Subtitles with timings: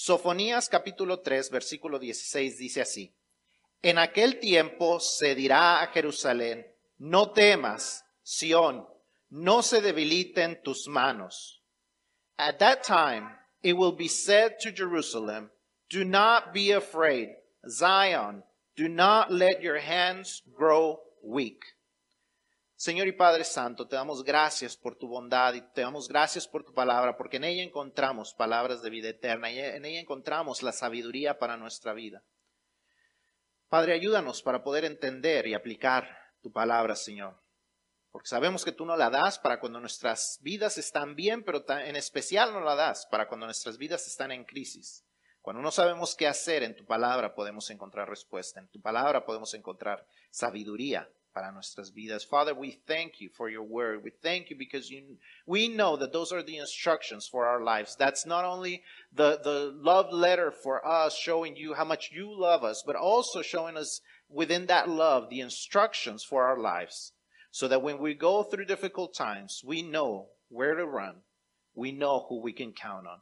[0.00, 3.12] Sofonías capítulo 3, versículo 16 dice así.
[3.82, 6.64] En aquel tiempo se dirá a Jerusalén,
[6.98, 8.86] no temas, Sión,
[9.30, 11.64] no se debiliten tus manos.
[12.36, 13.28] At that time
[13.60, 15.50] it will be said to Jerusalem,
[15.90, 17.30] do not be afraid,
[17.68, 18.44] Zion,
[18.76, 21.64] do not let your hands grow weak.
[22.78, 26.62] Señor y Padre Santo, te damos gracias por tu bondad y te damos gracias por
[26.62, 30.70] tu palabra, porque en ella encontramos palabras de vida eterna y en ella encontramos la
[30.70, 32.22] sabiduría para nuestra vida.
[33.68, 36.08] Padre, ayúdanos para poder entender y aplicar
[36.40, 37.42] tu palabra, Señor.
[38.12, 41.96] Porque sabemos que tú no la das para cuando nuestras vidas están bien, pero en
[41.96, 45.04] especial no la das para cuando nuestras vidas están en crisis.
[45.40, 49.52] Cuando no sabemos qué hacer, en tu palabra podemos encontrar respuesta, en tu palabra podemos
[49.54, 52.24] encontrar sabiduría para nuestras vidas.
[52.24, 54.02] Father, we thank you for your word.
[54.02, 57.96] We thank you because you, we know that those are the instructions for our lives.
[57.96, 58.82] That's not only
[59.12, 63.42] the, the love letter for us showing you how much you love us, but also
[63.42, 67.12] showing us within that love the instructions for our lives.
[67.50, 71.22] So that when we go through difficult times, we know where to run.
[71.74, 73.20] We know who we can count on.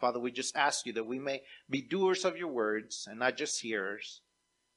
[0.00, 3.36] Father, we just ask you that we may be doers of your words and not
[3.36, 4.22] just hearers.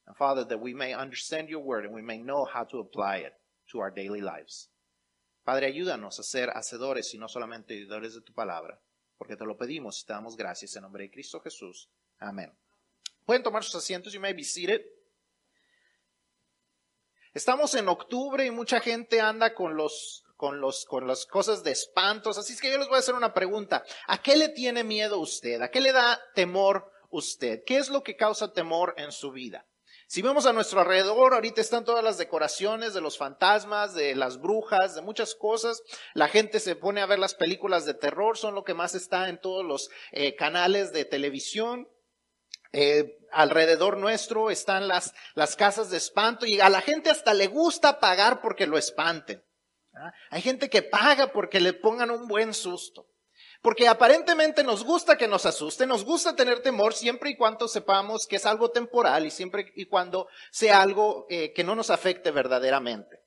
[0.08, 3.18] And Father, that we may understand your word and we may know how to apply
[3.18, 3.34] it
[3.72, 4.70] to our daily lives.
[5.44, 8.80] Padre, ayúdanos a ser hacedores y no solamente oidores de tu palabra,
[9.18, 11.90] porque te lo pedimos y te damos gracias en nombre de Cristo Jesús.
[12.20, 12.52] Amén.
[13.26, 14.82] Pueden tomar sus asientos, you may be seated.
[17.34, 21.72] Estamos en octubre y mucha gente anda con los con los con las cosas de
[21.72, 23.84] espantos, así es que yo les voy a hacer una pregunta.
[24.08, 25.62] ¿A qué le tiene miedo usted?
[25.62, 27.64] ¿A qué le da temor usted?
[27.66, 29.66] ¿Qué es lo que causa temor en su vida?
[30.08, 34.40] Si vemos a nuestro alrededor, ahorita están todas las decoraciones de los fantasmas, de las
[34.40, 35.82] brujas, de muchas cosas.
[36.14, 39.30] La gente se pone a ver las películas de terror, son lo que más está
[39.30, 41.90] en todos los eh, canales de televisión.
[42.72, 47.48] Eh, alrededor nuestro están las, las casas de espanto y a la gente hasta le
[47.48, 49.44] gusta pagar porque lo espanten.
[50.30, 53.08] Hay gente que paga porque le pongan un buen susto.
[53.66, 58.28] Porque aparentemente nos gusta que nos asuste, nos gusta tener temor siempre y cuando sepamos
[58.28, 62.30] que es algo temporal y siempre y cuando sea algo eh, que no nos afecte
[62.30, 63.24] verdaderamente.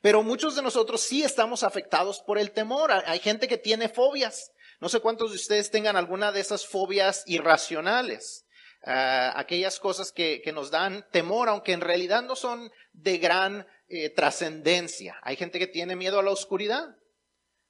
[0.00, 2.90] Pero muchos de nosotros sí estamos afectados por el temor.
[2.90, 4.50] Hay gente que tiene fobias.
[4.80, 8.46] No sé cuántos de ustedes tengan alguna de esas fobias irracionales.
[8.82, 14.08] Ah, aquellas cosas que, nos dan temor, aunque en realidad no son de gran eh,
[14.08, 15.18] trascendencia.
[15.20, 16.96] Hay gente que tiene miedo a la oscuridad.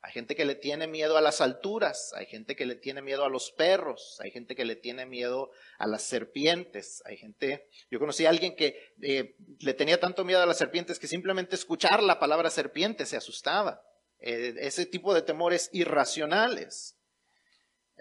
[0.00, 3.24] Hay gente que le tiene miedo a las alturas, hay gente que le tiene miedo
[3.24, 7.98] a los perros, hay gente que le tiene miedo a las serpientes, hay gente, yo
[7.98, 12.02] conocí a alguien que eh, le tenía tanto miedo a las serpientes que simplemente escuchar
[12.02, 13.82] la palabra serpiente se asustaba.
[14.20, 16.96] Eh, ese tipo de temores irracionales.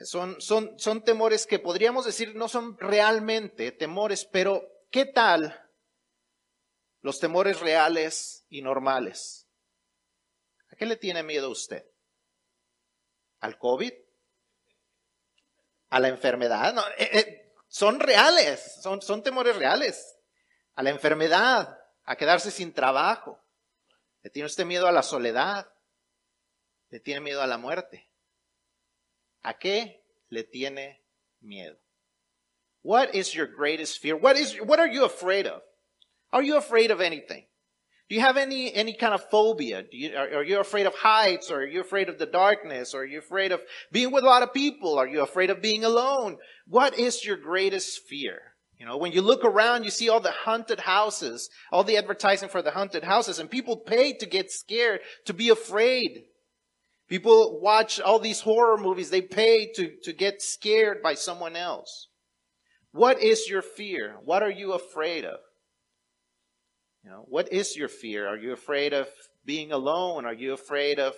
[0.03, 5.59] Son, son, son temores que podríamos decir no son realmente temores, pero ¿qué tal
[7.01, 9.46] los temores reales y normales?
[10.77, 11.85] Qué le tiene miedo usted?
[13.39, 13.91] ¿Al COVID?
[15.89, 16.73] ¿A la enfermedad?
[16.73, 20.17] No, eh, eh, son reales, son, temores reales.
[20.75, 23.43] A la enfermedad, a quedarse sin trabajo.
[24.21, 25.71] ¿Le tiene usted miedo a la soledad?
[26.89, 28.09] ¿Le tiene miedo a la muerte?
[29.41, 31.03] ¿A qué le tiene
[31.39, 31.77] miedo?
[32.83, 34.15] What is your greatest fear?
[34.15, 35.61] What is what are you afraid of?
[36.31, 37.47] Are you afraid of anything?
[38.09, 39.83] Do you have any, any kind of phobia?
[39.91, 41.51] You, are, are, you afraid of heights?
[41.51, 42.93] Or are you afraid of the darkness?
[42.93, 44.97] Or are you afraid of being with a lot of people?
[44.97, 46.37] Are you afraid of being alone?
[46.67, 48.39] What is your greatest fear?
[48.79, 52.47] You know, when you look around, you see all the haunted houses, all the advertising
[52.47, 56.25] for the haunted houses, and people pay to get scared, to be afraid.
[57.09, 62.09] People watch all these horror movies, they pay to, to get scared by someone else.
[62.91, 64.17] What is your fear?
[64.23, 65.39] What are you afraid of?
[67.07, 68.27] You know, what is your fear?
[68.27, 69.07] Are you afraid of
[69.45, 70.25] being alone?
[70.25, 71.13] Are you afraid of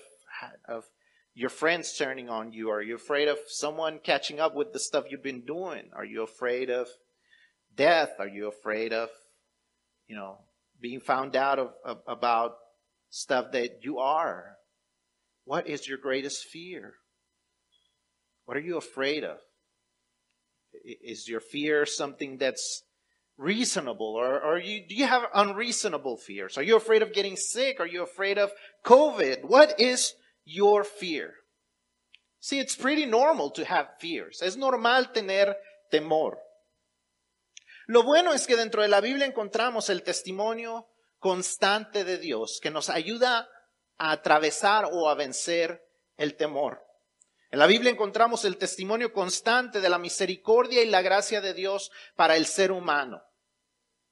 [0.67, 0.85] of
[1.33, 2.69] your friends turning on you?
[2.69, 5.89] Are you afraid of someone catching up with the stuff you've been doing?
[5.95, 6.89] Are you afraid of
[7.75, 8.11] death?
[8.19, 9.09] Are you afraid of,
[10.07, 10.37] you know,
[10.79, 12.57] being found out of, of about
[13.09, 14.57] stuff that you are?
[15.45, 16.93] What is your greatest fear?
[18.45, 19.39] What are you afraid of?
[20.83, 22.83] Is your fear something that's
[23.39, 26.57] reasonable or, you, do you have unreasonable fears?
[26.57, 27.79] Are you afraid of getting sick?
[27.79, 28.51] Are you afraid of
[28.85, 29.45] COVID?
[29.45, 30.13] What is
[30.43, 31.33] your fear?
[32.41, 34.41] See, it's pretty normal to have fears.
[34.41, 35.55] Es normal tener
[35.89, 36.37] temor.
[37.87, 40.87] Lo bueno es que dentro de la Biblia encontramos el testimonio
[41.17, 43.49] constante de Dios que nos ayuda
[43.97, 45.81] a atravesar o a vencer
[46.17, 46.83] el temor.
[47.51, 51.89] En la Biblia encontramos el testimonio constante de la misericordia y la gracia de Dios
[52.15, 53.23] para el ser humano.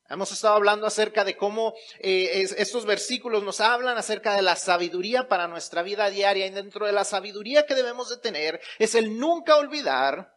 [0.09, 5.27] Hemos estado hablando acerca de cómo eh, estos versículos nos hablan acerca de la sabiduría
[5.27, 9.17] para nuestra vida diaria y dentro de la sabiduría que debemos de tener es el
[9.19, 10.33] nunca olvidar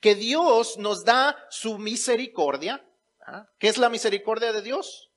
[0.00, 2.84] que Dios nos da su misericordia.
[3.26, 3.46] ¿ah?
[3.58, 5.10] ¿Qué es la misericordia de Dios?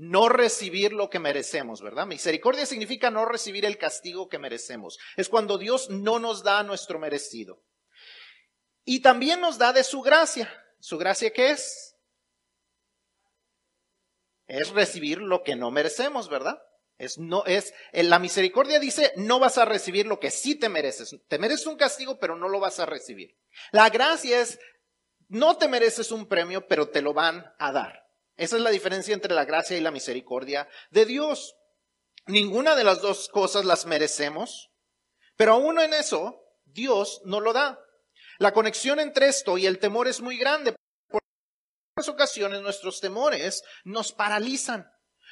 [0.00, 2.06] no recibir lo que merecemos, ¿verdad?
[2.06, 4.96] Misericordia significa no recibir el castigo que merecemos.
[5.16, 7.64] Es cuando Dios no nos da nuestro merecido.
[8.84, 10.48] Y también nos da de su gracia.
[10.78, 11.87] ¿Su gracia qué es?
[14.48, 16.60] Es recibir lo que no merecemos, ¿verdad?
[16.96, 21.14] Es no es la misericordia dice, no vas a recibir lo que sí te mereces.
[21.28, 23.36] Te mereces un castigo, pero no lo vas a recibir.
[23.70, 24.58] La gracia es
[25.28, 28.08] no te mereces un premio, pero te lo van a dar.
[28.36, 31.54] Esa es la diferencia entre la gracia y la misericordia de Dios.
[32.26, 34.70] Ninguna de las dos cosas las merecemos,
[35.36, 37.78] pero aún en eso Dios no lo da.
[38.38, 40.74] La conexión entre esto y el temor es muy grande.
[42.06, 44.86] Ocasiones nuestros temores nos paralizan,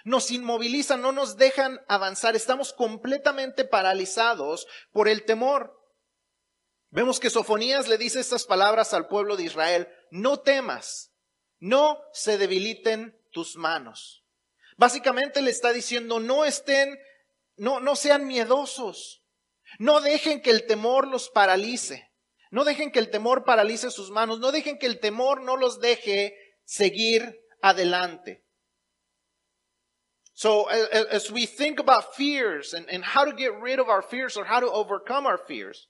[0.05, 2.35] nos inmovilizan, no nos dejan avanzar.
[2.35, 5.79] Estamos completamente paralizados por el temor.
[6.91, 11.13] Vemos que Sofonías le dice estas palabras al pueblo de Israel, no temas,
[11.59, 14.25] no se debiliten tus manos.
[14.77, 16.99] Básicamente le está diciendo, no estén,
[17.57, 19.23] no, no sean miedosos.
[19.79, 22.11] No dejen que el temor los paralice.
[22.51, 24.39] No dejen que el temor paralice sus manos.
[24.39, 26.35] No dejen que el temor no los deje
[26.67, 27.33] seguir
[27.63, 28.39] adelante.
[30.35, 34.37] So as we think about fears and, and how to get rid of our fears
[34.37, 35.87] or how to overcome our fears,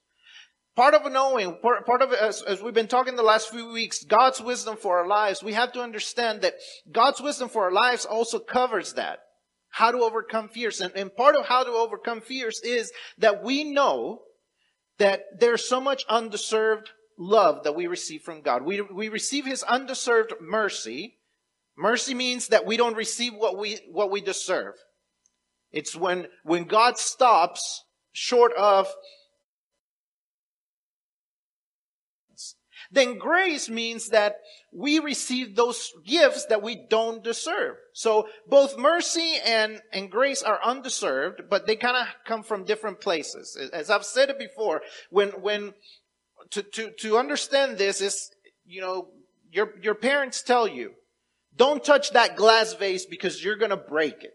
[0.76, 4.43] Part of knowing, part, of as, as we've been talking the last few weeks, God's
[4.43, 6.56] wisdom for our lives, we have to understand that
[6.93, 9.20] God's wisdom for our lives also covers that.
[9.70, 10.82] How to overcome fears.
[10.82, 14.20] And, and part of how to overcome fears is that we know
[14.99, 18.63] that there's so much undeserved love that we receive from God.
[18.65, 21.19] We, we receive His undeserved mercy.
[21.77, 24.75] Mercy means that we don't receive what we, what we deserve.
[25.73, 28.89] It's when, when God stops short of
[32.91, 34.37] then grace means that
[34.73, 37.77] we receive those gifts that we don't deserve.
[37.93, 43.01] So both mercy and, and grace are undeserved, but they kind of come from different
[43.01, 43.57] places.
[43.73, 45.75] As I've said it before, when, when,
[46.51, 48.31] to, to, to understand this is,
[48.65, 49.09] you know,
[49.51, 50.93] your, your parents tell you,
[51.57, 54.33] don't touch that glass vase because you're going to break it.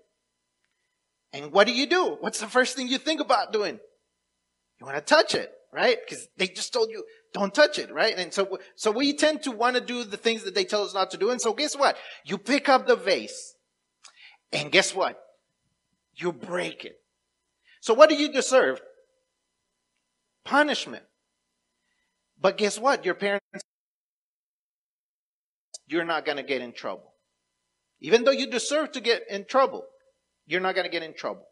[1.33, 2.17] And what do you do?
[2.19, 3.79] What's the first thing you think about doing?
[4.79, 5.97] You want to touch it, right?
[6.03, 7.03] Because they just told you,
[7.33, 8.17] don't touch it, right?
[8.17, 10.93] And so, so we tend to want to do the things that they tell us
[10.93, 11.29] not to do.
[11.29, 11.95] And so guess what?
[12.25, 13.55] You pick up the vase
[14.51, 15.17] and guess what?
[16.15, 16.95] You break it.
[17.79, 18.81] So what do you deserve?
[20.43, 21.03] Punishment.
[22.41, 23.05] But guess what?
[23.05, 23.45] Your parents,
[25.87, 27.13] you're not going to get in trouble.
[27.99, 29.85] Even though you deserve to get in trouble,
[30.47, 31.45] you're not going to get in trouble.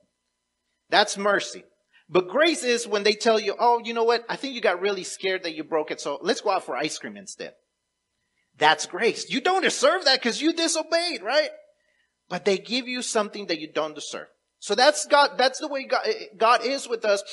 [0.89, 1.63] That's mercy.
[2.09, 4.25] But grace is when they tell you, oh, you know what?
[4.27, 6.01] I think you got really scared that you broke it.
[6.01, 7.53] So let's go out for ice cream instead.
[8.57, 9.30] That's grace.
[9.30, 11.51] You don't deserve that because you disobeyed, right?
[12.27, 14.27] But they give you something that you don't deserve.
[14.62, 17.24] So that's God, that's the way God, God is with us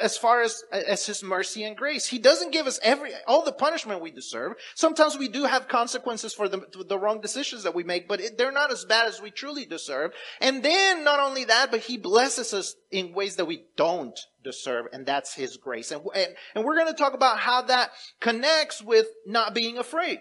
[0.00, 2.06] as far as, as His mercy and grace.
[2.06, 4.52] He doesn't give us every, all the punishment we deserve.
[4.76, 8.38] Sometimes we do have consequences for the, the wrong decisions that we make, but it,
[8.38, 10.12] they're not as bad as we truly deserve.
[10.40, 14.86] And then not only that, but He blesses us in ways that we don't deserve,
[14.92, 15.90] and that's His grace.
[15.90, 20.20] And, and, and we're going to talk about how that connects with not being afraid.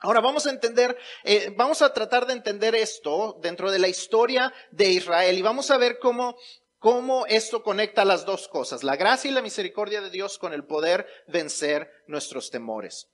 [0.00, 4.52] Ahora vamos a entender, eh, vamos a tratar de entender esto dentro de la historia
[4.70, 6.36] de Israel y vamos a ver cómo,
[6.78, 10.64] cómo esto conecta las dos cosas, la gracia y la misericordia de Dios con el
[10.64, 13.08] poder vencer nuestros temores.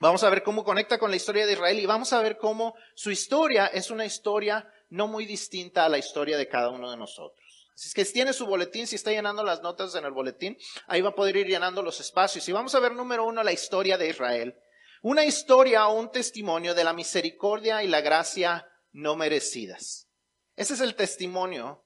[0.00, 2.74] Vamos a ver cómo conecta con la historia de Israel y vamos a ver cómo
[2.96, 6.96] su historia es una historia no muy distinta a la historia de cada uno de
[6.96, 7.68] nosotros.
[7.74, 10.58] Así es que si tiene su boletín, si está llenando las notas en el boletín,
[10.88, 12.48] ahí va a poder ir llenando los espacios.
[12.48, 14.56] Y vamos a ver número uno la historia de Israel.
[15.02, 20.08] Una historia o un testimonio de la misericordia y la gracia no merecidas.
[20.56, 21.84] Ese es el testimonio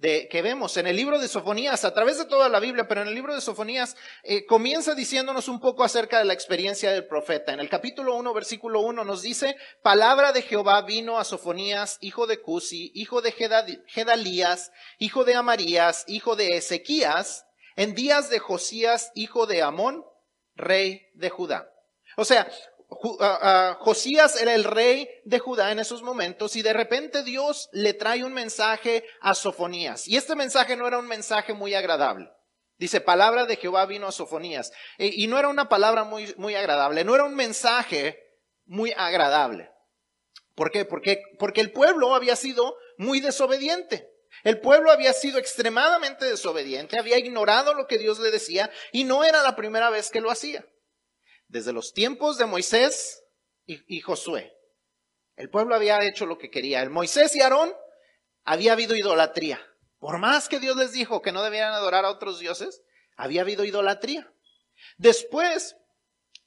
[0.00, 3.02] de, que vemos en el libro de Sofonías, a través de toda la Biblia, pero
[3.02, 7.06] en el libro de Sofonías eh, comienza diciéndonos un poco acerca de la experiencia del
[7.06, 7.52] profeta.
[7.52, 12.26] En el capítulo 1, versículo 1 nos dice, palabra de Jehová vino a Sofonías, hijo
[12.26, 13.32] de Cusi, hijo de
[13.86, 17.44] Gedalías, hijo de Amarías, hijo de Ezequías,
[17.76, 20.04] en días de Josías, hijo de Amón,
[20.56, 21.69] rey de Judá.
[22.20, 22.52] O sea,
[23.78, 28.24] Josías era el rey de Judá en esos momentos y de repente Dios le trae
[28.24, 30.06] un mensaje a Sofonías.
[30.06, 32.30] Y este mensaje no era un mensaje muy agradable.
[32.76, 34.70] Dice, palabra de Jehová vino a Sofonías.
[34.98, 38.18] E, y no era una palabra muy, muy agradable, no era un mensaje
[38.66, 39.70] muy agradable.
[40.54, 40.84] ¿Por qué?
[40.84, 44.10] Porque, porque el pueblo había sido muy desobediente.
[44.44, 49.24] El pueblo había sido extremadamente desobediente, había ignorado lo que Dios le decía y no
[49.24, 50.66] era la primera vez que lo hacía.
[51.50, 53.24] Desde los tiempos de Moisés
[53.66, 54.56] y, Josué,
[55.34, 56.80] el pueblo había hecho lo que quería.
[56.80, 57.74] El Moisés y Aarón
[58.44, 59.60] había habido idolatría.
[59.98, 62.82] Por más que Dios les dijo que no debían adorar a otros dioses,
[63.16, 64.32] había habido idolatría.
[64.96, 65.76] Después,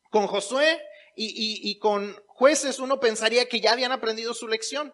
[0.10, 0.82] con Josué
[1.18, 4.94] y con jueces, uno pensaría que ya habían aprendido su lección.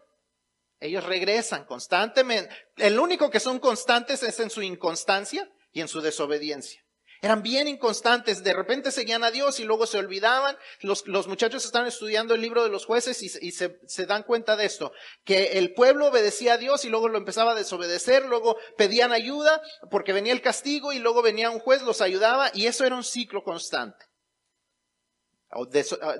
[0.80, 2.56] Ellos regresan constantemente.
[2.78, 6.84] El único que son constantes es en su inconstancia y en su desobediencia.
[7.22, 10.58] Eran bien inconstantes, de repente seguían a Dios y luego se olvidaban.
[10.82, 14.24] Los, los muchachos están estudiando el libro de los jueces y, y se, se, dan
[14.24, 14.94] cuenta de esto,
[15.26, 19.62] que el pueblo obedecía a Dios y luego lo empezaba a desobedecer, luego pedían ayuda
[19.92, 23.04] porque venía el castigo y luego venía un juez, los ayudaba y eso era un
[23.04, 24.06] ciclo constante.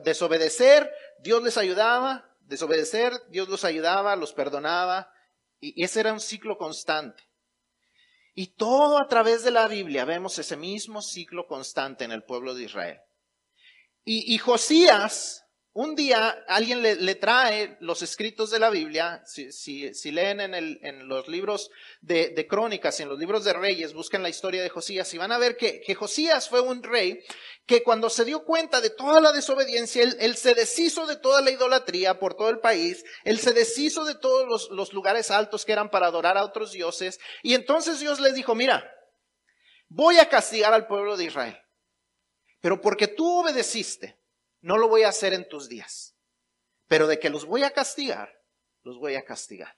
[0.04, 5.14] Desobedecer, Dios les ayudaba, desobedecer, Dios los ayudaba, los perdonaba,
[5.62, 7.29] y ese era un ciclo constante.
[8.34, 12.54] Y todo a través de la Biblia vemos ese mismo ciclo constante en el pueblo
[12.54, 13.00] de Israel.
[14.06, 21.08] Y, Josías un día alguien le, trae los escritos de la Biblia, si, leen en,
[21.08, 21.70] los libros
[22.02, 25.32] de, de, crónicas en los libros de reyes, buscan la historia de Josías y van
[25.32, 27.24] a ver que, Josías fue un rey
[27.68, 31.52] que cuando se dio cuenta de toda la desobediencia, él, se deshizo de toda la
[31.52, 35.92] idolatría por todo el país, él se deshizo de todos los lugares altos que eran
[35.92, 38.92] para adorar a otros dioses y entonces Dios les dijo, mira,
[39.88, 41.58] voy a castigar al pueblo de Israel,
[42.60, 44.19] pero porque tú obedeciste,
[44.62, 46.16] no lo voy a hacer en tus días,
[46.88, 48.34] pero de que los voy a castigar,
[48.84, 49.78] los voy a castigar.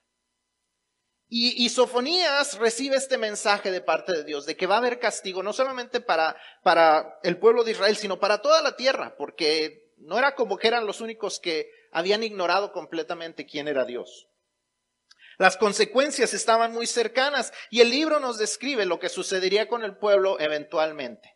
[1.27, 4.99] Y, y, Sofonías recibe este mensaje de parte de Dios de que va a haber
[4.99, 9.93] castigo no solamente para, para el pueblo de Israel, sino para toda la tierra, porque
[9.95, 14.27] no era como que eran los únicos que habían ignorado completamente quién era Dios.
[15.37, 19.95] Las consecuencias estaban muy cercanas y el libro nos describe lo que sucedería con el
[19.95, 21.33] pueblo eventualmente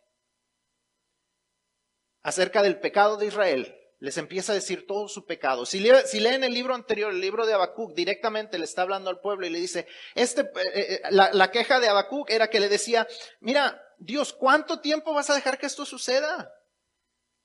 [2.25, 5.63] acerca del pecado de Israel, les empieza a decir todo su pecado.
[5.67, 9.45] Si, leen el libro anterior, el libro de Habacuc, directamente le está hablando al pueblo
[9.45, 13.07] y le dice, este, eh, eh, la, la, queja de Habacuc era que le decía,
[13.41, 16.51] mira, Dios, ¿cuánto tiempo vas a dejar que esto suceda?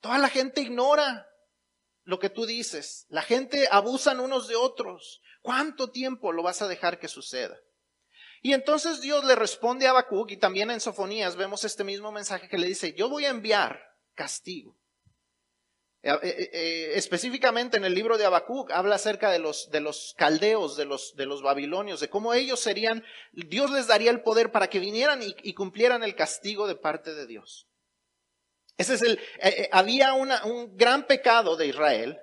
[0.01, 1.29] Toda la gente ignora
[2.05, 3.05] lo que tú dices.
[3.11, 5.21] La gente abusan unos de otros.
[5.43, 7.55] ¿Cuánto tiempo lo vas a dejar que suceda?
[8.41, 12.49] Y entonces Dios le responde a Habacuc y también en Sofonías vemos este mismo mensaje
[12.49, 14.77] que le dice, yo voy a enviar castigo.
[16.03, 20.15] Eh, eh, eh, específicamente en el libro de Habacuc habla acerca de los, de los
[20.17, 24.51] caldeos, de los, de los babilonios, de cómo ellos serían, Dios les daría el poder
[24.51, 27.69] para que vinieran y, cumplieran el castigo de parte de Dios.
[28.79, 29.21] Ese es el,
[29.73, 32.19] había un gran pecado de Israel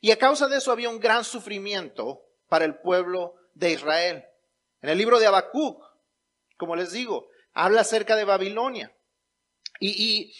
[0.00, 4.24] y a causa de eso había un gran sufrimiento para el pueblo de Israel.
[4.80, 5.82] En el libro de Habacuc,
[6.56, 8.94] como les digo, habla acerca de Babilonia.
[9.80, 10.32] Y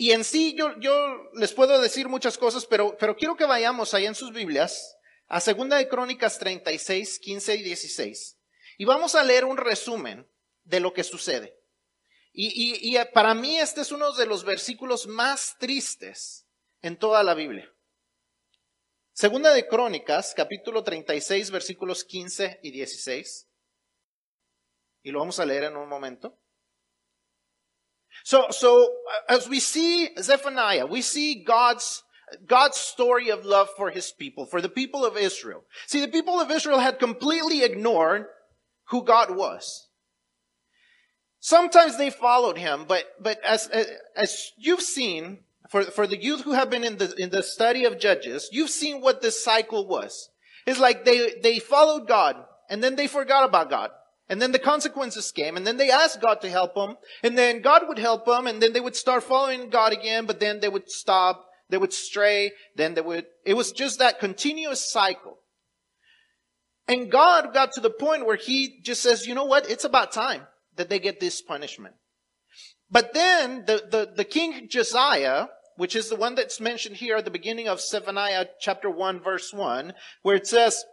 [0.00, 4.14] y en sí yo, les puedo decir muchas cosas, pero, quiero que vayamos ahí en
[4.14, 4.96] sus Biblias
[5.28, 8.38] a Segunda de Crónicas 36, 15 y 16.
[8.78, 10.26] Y vamos a leer un resumen
[10.64, 11.54] de lo que sucede.
[12.32, 16.46] Y, y, y para mí este es uno de los versículos más tristes
[16.80, 17.70] en toda la Biblia.
[19.12, 23.50] Segunda de Crónicas, capítulo 36, versículos 15 y 16.
[25.02, 26.40] Y lo vamos a leer en un momento.
[28.24, 32.02] So, so uh, as we see Zephaniah, we see God's
[32.46, 35.64] God's story of love for his people, for the people of Israel.
[35.86, 38.26] See, the people of Israel had completely ignored
[38.90, 39.88] who God was.
[41.40, 43.68] Sometimes they followed him, but, but as,
[44.14, 45.38] as you've seen,
[45.70, 48.70] for, for the youth who have been in the, in the study of Judges, you've
[48.70, 50.28] seen what this cycle was.
[50.66, 52.36] It's like they, they followed God,
[52.68, 53.90] and then they forgot about God.
[54.30, 57.62] And then the consequences came, and then they asked God to help them, and then
[57.62, 60.68] God would help them, and then they would start following God again, but then they
[60.68, 65.38] would stop, they would stray, then they would, it was just that continuous cycle.
[66.86, 70.12] And God got to the point where He just says, you know what, it's about
[70.12, 70.42] time
[70.76, 71.96] that they get this punishment.
[72.88, 75.46] But then the, the, the king Josiah,
[75.76, 79.52] which is the one that's mentioned here at the beginning of Zephaniah chapter 1 verse
[79.52, 80.84] 1, where it says,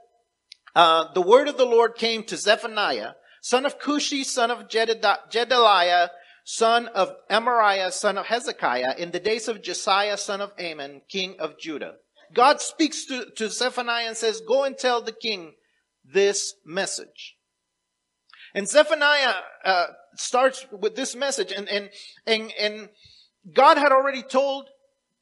[0.75, 3.13] uh, the word of the Lord came to Zephaniah,
[3.47, 6.09] son of Cushi, son of Jedaliah,
[6.43, 11.37] son of Amariah, son of Hezekiah, in the days of Josiah, son of Amon, king
[11.39, 11.93] of Judah.
[12.33, 15.53] God speaks to, to Zephaniah and says, go and tell the king
[16.03, 17.37] this message.
[18.53, 19.85] And Zephaniah uh,
[20.15, 21.53] starts with this message.
[21.53, 21.89] And, and,
[22.25, 22.89] and, and
[23.53, 24.67] God had already told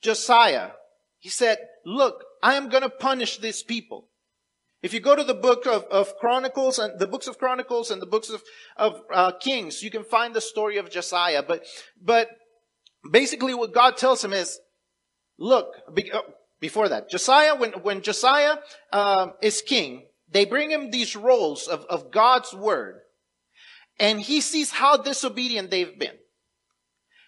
[0.02, 0.72] Josiah,
[1.20, 4.10] he said, look, I am going to punish these people.
[4.84, 8.02] If you go to the book of, of Chronicles and the books of Chronicles and
[8.02, 8.44] the books of,
[8.78, 11.42] of uh, Kings, you can find the story of Josiah.
[11.42, 11.66] But,
[12.02, 12.30] but
[13.10, 14.60] basically what God tells him is,
[15.38, 16.22] look, be, uh,
[16.60, 18.58] before that, Josiah, when, when Josiah
[18.92, 23.02] uh, is king, they bring him these rolls of, of God's word.
[24.00, 26.18] And he sees how disobedient they've been.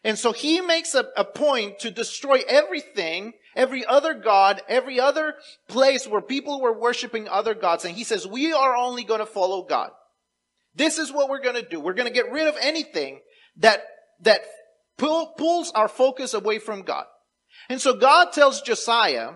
[0.04, 5.34] And so he makes a, a point to destroy everything, every other God, every other
[5.68, 7.84] place where people were worshiping other gods.
[7.84, 9.90] And he says, we are only going to follow God.
[10.76, 11.80] This is what we're going to do.
[11.80, 13.20] We're going to get rid of anything
[13.58, 13.82] that,
[14.22, 14.42] that
[14.98, 17.06] pull, pulls our focus away from God.
[17.68, 19.32] And so God tells Josiah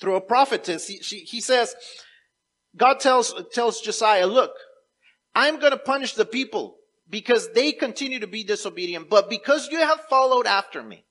[0.00, 1.74] through a prophetess, he, she, he says,
[2.76, 4.52] God tells, tells Josiah, look,
[5.34, 6.76] I'm going to punish the people
[7.08, 9.08] because they continue to be disobedient.
[9.08, 11.06] But because you have followed after me,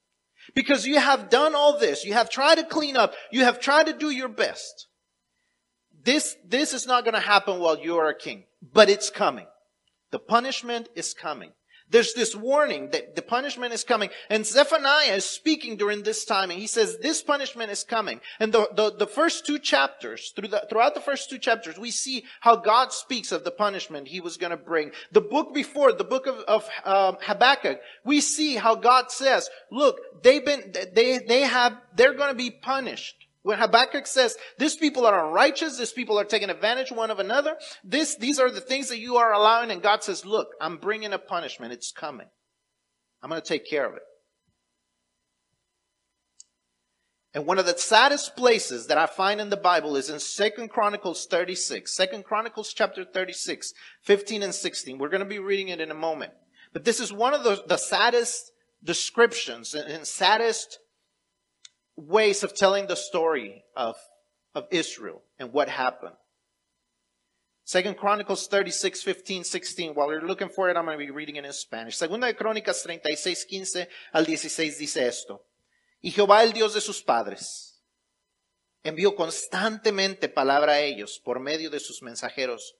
[0.53, 3.88] because you have done all this, you have tried to clean up, you have tried
[3.88, 4.88] to do your best.
[6.03, 9.45] This, this is not going to happen while you are a king, but it's coming.
[10.12, 11.51] The punishment is coming.
[11.91, 14.10] There's this warning that the punishment is coming.
[14.29, 18.21] And Zephaniah is speaking during this time and he says, this punishment is coming.
[18.39, 21.91] And the, the, the first two chapters, through the, throughout the first two chapters, we
[21.91, 24.91] see how God speaks of the punishment he was going to bring.
[25.12, 30.00] The book before, the book of, of um, Habakkuk, we see how God says, look,
[30.24, 33.21] they've been, they, they have, they're going to be punished.
[33.43, 37.55] When Habakkuk says, these people are unrighteous, these people are taking advantage one of another,
[37.83, 41.12] this, these are the things that you are allowing, and God says, look, I'm bringing
[41.12, 41.74] a punishment.
[41.74, 42.27] It's coming.
[43.21, 44.03] I'm going to take care of it.
[47.33, 50.69] And one of the saddest places that I find in the Bible is in Second
[50.69, 51.95] Chronicles 36.
[51.95, 54.98] Second Chronicles chapter 36, 15 and 16.
[54.98, 56.33] We're going to be reading it in a moment.
[56.74, 58.51] But this is one of the, the saddest
[58.83, 60.79] descriptions and saddest
[61.95, 63.95] ways of telling the story of,
[64.55, 66.16] of Israel and what happened.
[67.63, 69.94] Second Chronicles 36, 15, 16.
[69.94, 71.96] While you're looking for it, I'm going to be reading it in Spanish.
[71.96, 75.46] Segunda de Crónicas 36, 15 al 16 dice esto.
[76.01, 77.81] Y Jehová, el Dios de sus padres,
[78.83, 82.75] envió constantemente palabra a ellos por medio de sus mensajeros,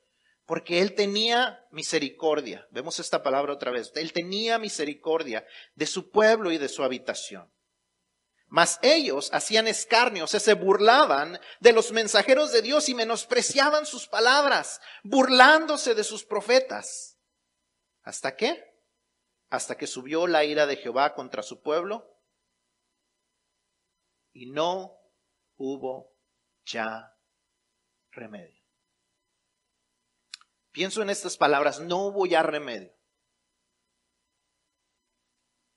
[0.46, 2.68] porque él tenía misericordia.
[2.72, 3.92] Vemos esta palabra otra vez.
[3.96, 7.50] Él tenía misericordia de su pueblo y de su habitación.
[8.52, 13.86] Mas ellos hacían escarnio, o sea, se burlaban de los mensajeros de Dios y menospreciaban
[13.86, 17.18] sus palabras, burlándose de sus profetas.
[18.04, 18.62] ¿Hasta qué?
[19.50, 22.14] Hasta que subió la ira de Jehová contra su pueblo
[24.34, 25.00] y no
[25.56, 26.14] hubo
[26.66, 27.18] ya
[28.12, 28.62] remedio.
[30.74, 32.94] Pienso en estas palabras, no hubo ya remedio.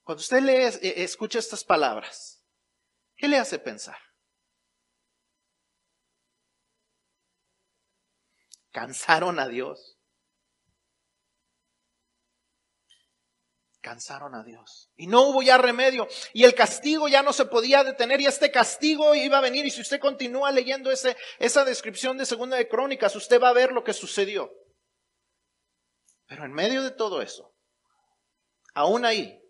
[0.02, 2.33] Cuando usted lee, eh, escucha estas palabras,
[3.16, 3.98] ¿Qué le hace pensar?
[8.70, 9.98] Cansaron a Dios.
[13.80, 14.90] Cansaron a Dios.
[14.96, 16.08] Y no hubo ya remedio.
[16.32, 18.20] Y el castigo ya no se podía detener.
[18.20, 19.64] Y este castigo iba a venir.
[19.64, 23.54] Y si usted continúa leyendo ese, esa descripción de Segunda de Crónicas, usted va a
[23.54, 24.50] ver lo que sucedió.
[26.26, 27.54] Pero en medio de todo eso,
[28.72, 29.40] aún ahí,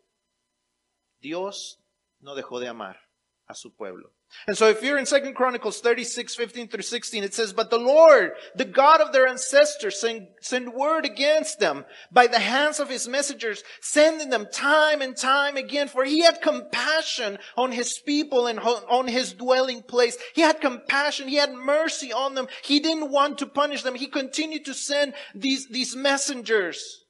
[1.20, 1.82] Dios
[2.18, 3.03] no dejó de amar
[3.48, 4.10] a su pueblo.
[4.46, 7.78] And so if you're in Second Chronicles 36, 15 through 16, it says, But the
[7.78, 12.88] Lord, the God of their ancestors, send, send word against them by the hands of
[12.88, 18.46] his messengers, sending them time and time again, for he had compassion on his people
[18.46, 20.16] and on his dwelling place.
[20.34, 21.28] He had compassion.
[21.28, 22.48] He had mercy on them.
[22.62, 23.94] He didn't want to punish them.
[23.94, 27.03] He continued to send these, these messengers.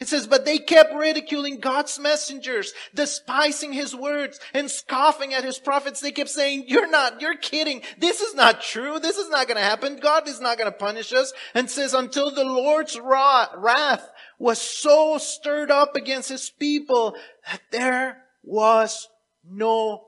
[0.00, 5.58] It says, but they kept ridiculing God's messengers, despising his words and scoffing at his
[5.58, 6.00] prophets.
[6.00, 7.82] They kept saying, you're not, you're kidding.
[7.98, 9.00] This is not true.
[9.00, 9.96] This is not going to happen.
[9.96, 11.32] God is not going to punish us.
[11.52, 14.08] And says, until the Lord's wrath
[14.38, 17.16] was so stirred up against his people
[17.50, 19.08] that there was
[19.44, 20.04] no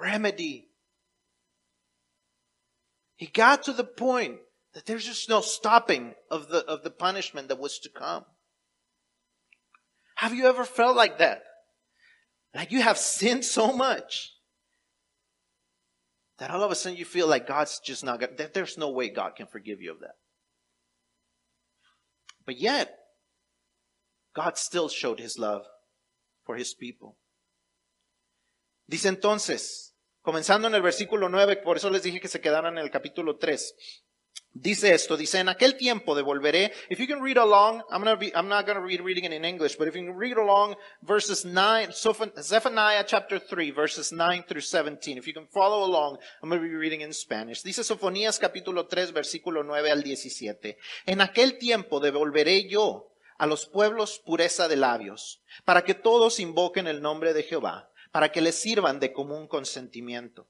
[0.00, 0.68] remedy.
[3.16, 4.36] He got to the point
[4.74, 8.24] that there's just no stopping of the, of the punishment that was to come.
[10.14, 11.42] Have you ever felt like that?
[12.54, 14.32] Like you have sinned so much
[16.38, 19.08] that all of a sudden you feel like God's just not going there's no way
[19.08, 20.14] God can forgive you of that.
[22.46, 22.94] But yet,
[24.34, 25.62] God still showed his love
[26.44, 27.16] for his people.
[28.88, 32.84] Dice entonces, comenzando en el versículo 9, por eso les dije que se quedaran en
[32.84, 33.74] el capítulo 3.
[34.56, 38.30] Dice esto, dice, en aquel tiempo devolveré, if you can read along, I'm, gonna be,
[38.36, 40.76] I'm not going to read reading it in English, but if you can read along
[41.02, 41.90] verses 9,
[42.40, 46.68] Zephaniah chapter 3, verses 9 through 17, if you can follow along, I'm going to
[46.68, 47.64] be reading in Spanish.
[47.64, 50.78] Dice Sofonías capítulo 3, versículo 9 al 17.
[51.06, 56.86] En aquel tiempo devolveré yo a los pueblos pureza de labios, para que todos invoquen
[56.86, 60.46] el nombre de Jehová, para que les sirvan de común consentimiento.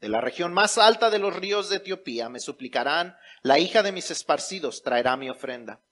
[0.00, 3.92] De la región más alta de los ríos de Etiopía me suplicarán, la hija de
[3.92, 5.82] mis esparcidos traerá mi ofrenda.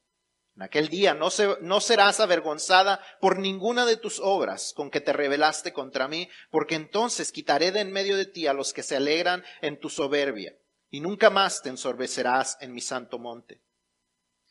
[0.57, 1.29] En aquel día no,
[1.61, 6.75] no, serás avergonzada por ninguna de tus obras con que te rebelaste contra mí, porque
[6.75, 10.57] entonces quitaré de en medio de ti a los que se alegran en tu soberbia,
[10.91, 13.63] y nunca más te ensorbecerás en mi santo monte.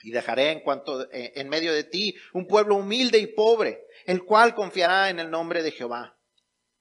[0.01, 4.23] Y dejaré en cuanto eh, en medio de ti un pueblo humilde y pobre, el
[4.23, 6.16] cual confiará en el nombre de Jehová.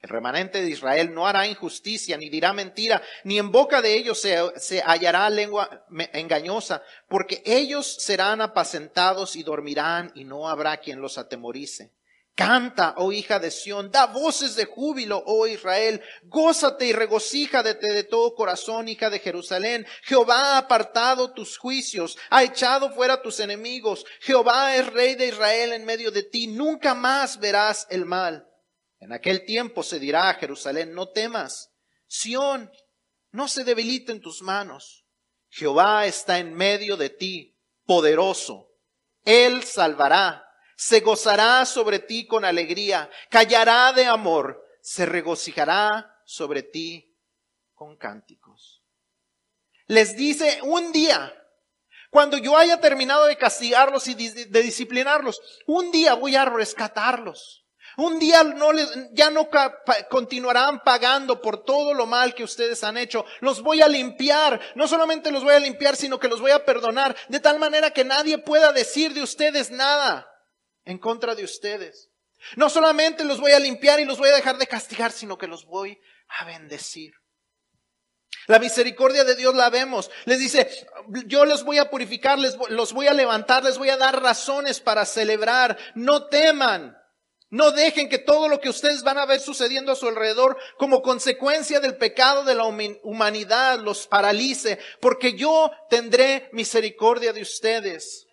[0.07, 4.21] El remanente de Israel no hará injusticia, ni dirá mentira, ni en boca de ellos
[4.21, 11.19] se, hallará lengua engañosa, porque ellos serán apacentados y dormirán, y no habrá quien los
[11.19, 11.91] atemorice.
[12.37, 18.05] Canta, oh hija de Sión, da voces de júbilo, oh Israel, gózate y regocíjate de
[18.05, 19.85] todo corazón, hija de Jerusalén.
[20.05, 24.07] Jehová ha apartado tus juicios, ha echado fuera tus enemigos.
[24.21, 28.47] Jehová es rey de Israel en medio de ti, nunca más verás el mal.
[29.07, 31.71] En aquel tiempo se dirá a Jerusalén, no temas,
[32.09, 32.73] Sión,
[33.31, 35.07] no se debilite en tus manos.
[35.49, 38.69] Jehová está en medio de ti, poderoso.
[39.25, 40.45] Él salvará,
[40.77, 47.17] se gozará sobre ti con alegría, callará de amor, se regocijará sobre ti
[47.75, 48.83] con cánticos.
[49.87, 51.33] Les dice un día,
[52.11, 57.66] cuando yo haya terminado de castigarlos y de disciplinarlos, un día voy a rescatarlos.
[57.97, 59.49] Un día no les, ya no
[60.11, 63.25] continuarán pagando por todo lo mal que ustedes han hecho.
[63.41, 64.61] Los voy a limpiar.
[64.75, 67.17] No solamente los voy a limpiar, sino que los voy a perdonar.
[67.29, 70.27] De tal manera que nadie pueda decir de ustedes nada
[70.85, 72.11] en contra de ustedes.
[72.57, 75.47] No solamente los voy a limpiar y los voy a dejar de castigar, sino que
[75.47, 77.15] los voy a bendecir.
[78.47, 80.11] La misericordia de Dios la vemos.
[80.27, 80.71] Les dice,
[81.27, 84.81] yo les voy a purificar, les, los voy a levantar, les voy a dar razones
[84.81, 85.77] para celebrar.
[85.95, 86.97] No teman.
[87.57, 91.01] No dejen que todo lo que ustedes van a ver sucediendo a su alrededor como
[91.01, 98.27] consecuencia del pecado de la humanidad los paralice, porque yo tendré misericordia de ustedes.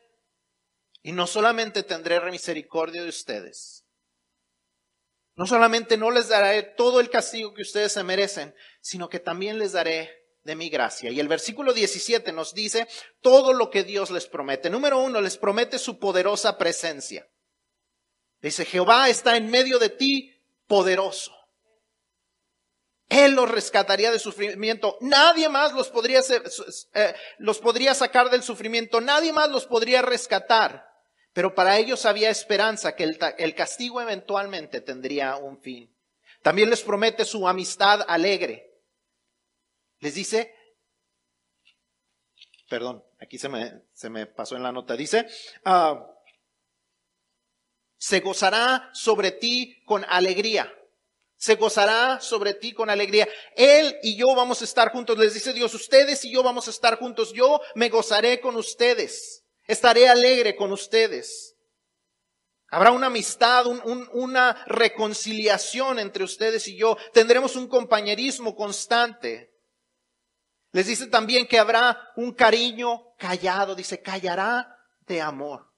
[1.04, 3.86] Y no solamente tendré misericordia de ustedes,
[5.36, 9.58] no solamente no les daré todo el castigo que ustedes se merecen, sino que también
[9.58, 10.12] les daré
[10.44, 11.10] de mi gracia.
[11.12, 12.90] Y el versículo 17 nos dice
[13.22, 14.70] todo lo que Dios les promete.
[14.70, 17.26] Número uno, les promete su poderosa presencia.
[18.44, 21.34] Dice, Jehová está en medio de ti, poderoso.
[23.08, 24.98] Él los rescataría del sufrimiento.
[25.00, 29.00] Nadie más los podría, eh, los podría sacar del sufrimiento.
[29.00, 30.86] Nadie más los podría rescatar.
[31.32, 35.96] Pero para ellos había esperanza que el, el castigo eventualmente tendría un fin.
[36.42, 38.74] También les promete su amistad alegre.
[40.00, 40.54] Les dice,
[42.70, 45.28] perdón, aquí se me, se me pasó en la nota, dice,
[45.66, 46.13] uh,
[48.04, 50.70] se gozará sobre ti con alegría.
[51.38, 53.30] Se gozará sobre ti con alegría.
[53.56, 55.18] Él y yo vamos a estar juntos.
[55.18, 57.32] Les dice Dios, ustedes y yo vamos a estar juntos.
[57.32, 59.46] Yo me gozaré con ustedes.
[59.66, 61.56] Estaré alegre con ustedes.
[62.68, 66.98] Habrá una amistad, una reconciliación entre ustedes y yo.
[67.14, 69.54] Tendremos un compañerismo constante.
[70.74, 73.76] Les dice también que habrá un cariño callado.
[73.76, 75.73] Dice, callará de amor.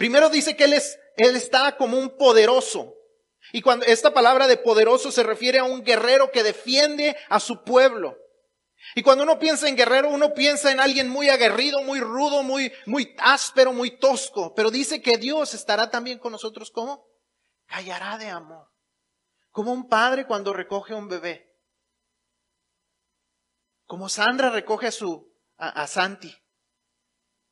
[0.00, 2.94] Primero dice que él, es, está como un poderoso.
[3.52, 7.64] Y cuando esta palabra de poderoso se refiere a un guerrero que defiende a su
[7.64, 8.16] pueblo.
[8.94, 12.72] Y cuando uno piensa en guerrero, uno piensa en alguien muy aguerrido, muy rudo, muy,
[12.86, 14.54] muy áspero, muy tosco.
[14.54, 17.06] Pero dice que Dios estará también con nosotros como
[17.66, 18.68] callará de amor.
[19.50, 21.46] Como un padre cuando recoge a un bebé.
[23.84, 26.34] Como Sandra recoge a su, a Santi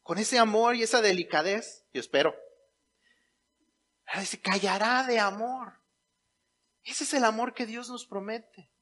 [0.09, 2.35] con ese amor y esa delicadez, yo espero.
[4.25, 5.83] Se callará de amor.
[6.83, 8.73] Ese es el amor que Dios nos promete.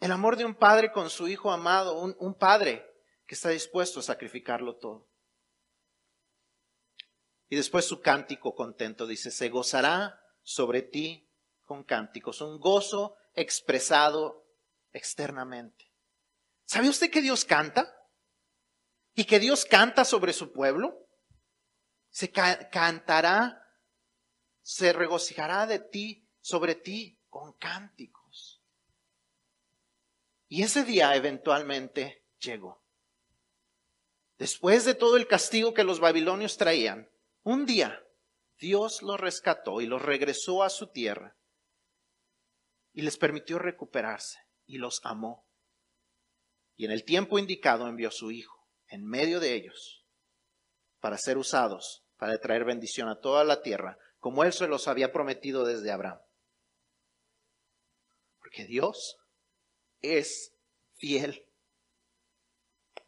[0.00, 2.84] El amor de un padre con su hijo amado, un, un padre
[3.28, 5.08] que está dispuesto a sacrificarlo todo.
[7.48, 11.30] Y después su cántico contento dice, se gozará sobre ti
[11.64, 14.48] con cánticos, un gozo expresado
[14.90, 15.92] externamente.
[16.64, 17.98] ¿Sabe usted que Dios canta?
[19.20, 21.06] Y que Dios canta sobre su pueblo,
[22.08, 23.70] se cantará,
[24.62, 28.62] se regocijará de ti, sobre ti, con cánticos.
[30.48, 32.82] Y ese día eventualmente llegó.
[34.38, 37.10] Después de todo el castigo que los babilonios traían,
[37.42, 38.02] un día
[38.56, 41.36] Dios los rescató y los regresó a su tierra
[42.94, 45.46] y les permitió recuperarse y los amó.
[46.74, 48.59] Y en el tiempo indicado envió a su Hijo
[48.90, 50.04] en medio de ellos
[51.00, 55.12] para ser usados, para traer bendición a toda la tierra, como Él se los había
[55.12, 56.20] prometido desde Abraham.
[58.38, 59.16] Porque Dios
[60.02, 60.52] es
[60.96, 61.46] fiel.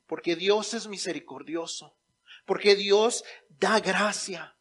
[0.06, 1.96] Porque Dios es misericordioso.
[2.46, 4.56] Porque Dios da gracia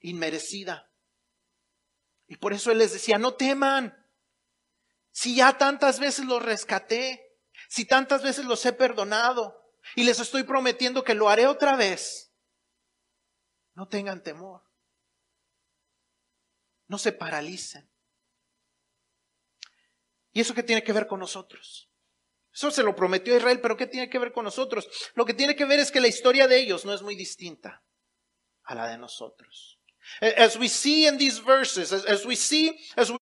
[0.00, 0.90] inmerecida.
[2.26, 3.94] Y por eso Él les decía, no teman.
[5.12, 7.38] Si ya tantas veces los rescaté,
[7.68, 12.32] si tantas veces los he perdonado y les estoy prometiendo que lo haré otra vez,
[13.74, 14.62] no tengan temor.
[16.88, 17.90] No se paralicen.
[20.32, 21.90] ¿Y eso qué tiene que ver con nosotros?
[22.52, 24.88] Eso se lo prometió a Israel, pero ¿qué tiene que ver con nosotros?
[25.14, 27.84] Lo que tiene que ver es que la historia de ellos no es muy distinta
[28.64, 29.78] a la de nosotros.
[30.20, 33.18] As we see in these verses, as, we see, as we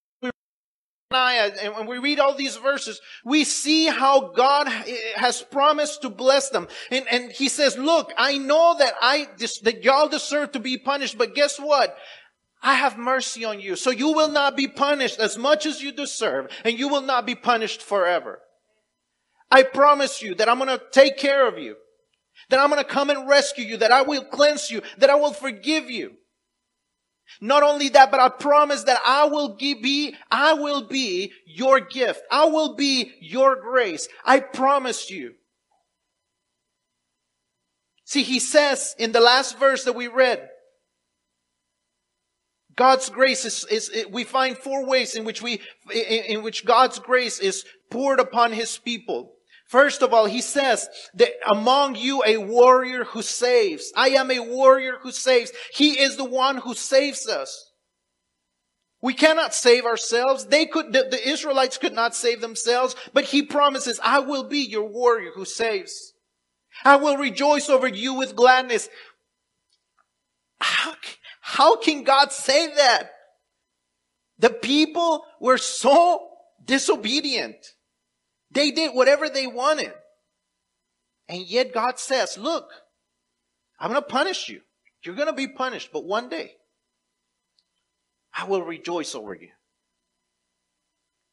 [1.14, 4.68] and when we read all these verses, we see how God
[5.16, 6.68] has promised to bless them.
[6.90, 9.28] And, and he says, look, I know that I,
[9.62, 11.96] that y'all deserve to be punished, but guess what?
[12.62, 13.76] I have mercy on you.
[13.76, 17.26] So you will not be punished as much as you deserve, and you will not
[17.26, 18.40] be punished forever.
[19.50, 21.76] I promise you that I'm going to take care of you,
[22.48, 25.14] that I'm going to come and rescue you, that I will cleanse you, that I
[25.14, 26.14] will forgive you.
[27.40, 32.22] Not only that, but I promise that I will be, I will be your gift.
[32.30, 34.08] I will be your grace.
[34.24, 35.34] I promise you.
[38.04, 40.48] See, he says in the last verse that we read,
[42.76, 45.60] God's grace is, is, we find four ways in which we,
[45.92, 49.33] in, in which God's grace is poured upon his people.
[49.66, 53.92] First of all, he says that among you a warrior who saves.
[53.96, 55.52] I am a warrior who saves.
[55.72, 57.72] He is the one who saves us.
[59.00, 60.46] We cannot save ourselves.
[60.46, 64.60] They could, the, the Israelites could not save themselves, but he promises, I will be
[64.60, 66.14] your warrior who saves.
[66.84, 68.88] I will rejoice over you with gladness.
[70.58, 70.94] How,
[71.40, 73.10] how can God say that?
[74.38, 76.26] The people were so
[76.64, 77.73] disobedient.
[78.54, 79.92] They did whatever they wanted.
[81.28, 82.70] And yet God says, look,
[83.78, 84.60] I'm going to punish you.
[85.02, 86.52] You're going to be punished, but one day
[88.32, 89.50] I will rejoice over you.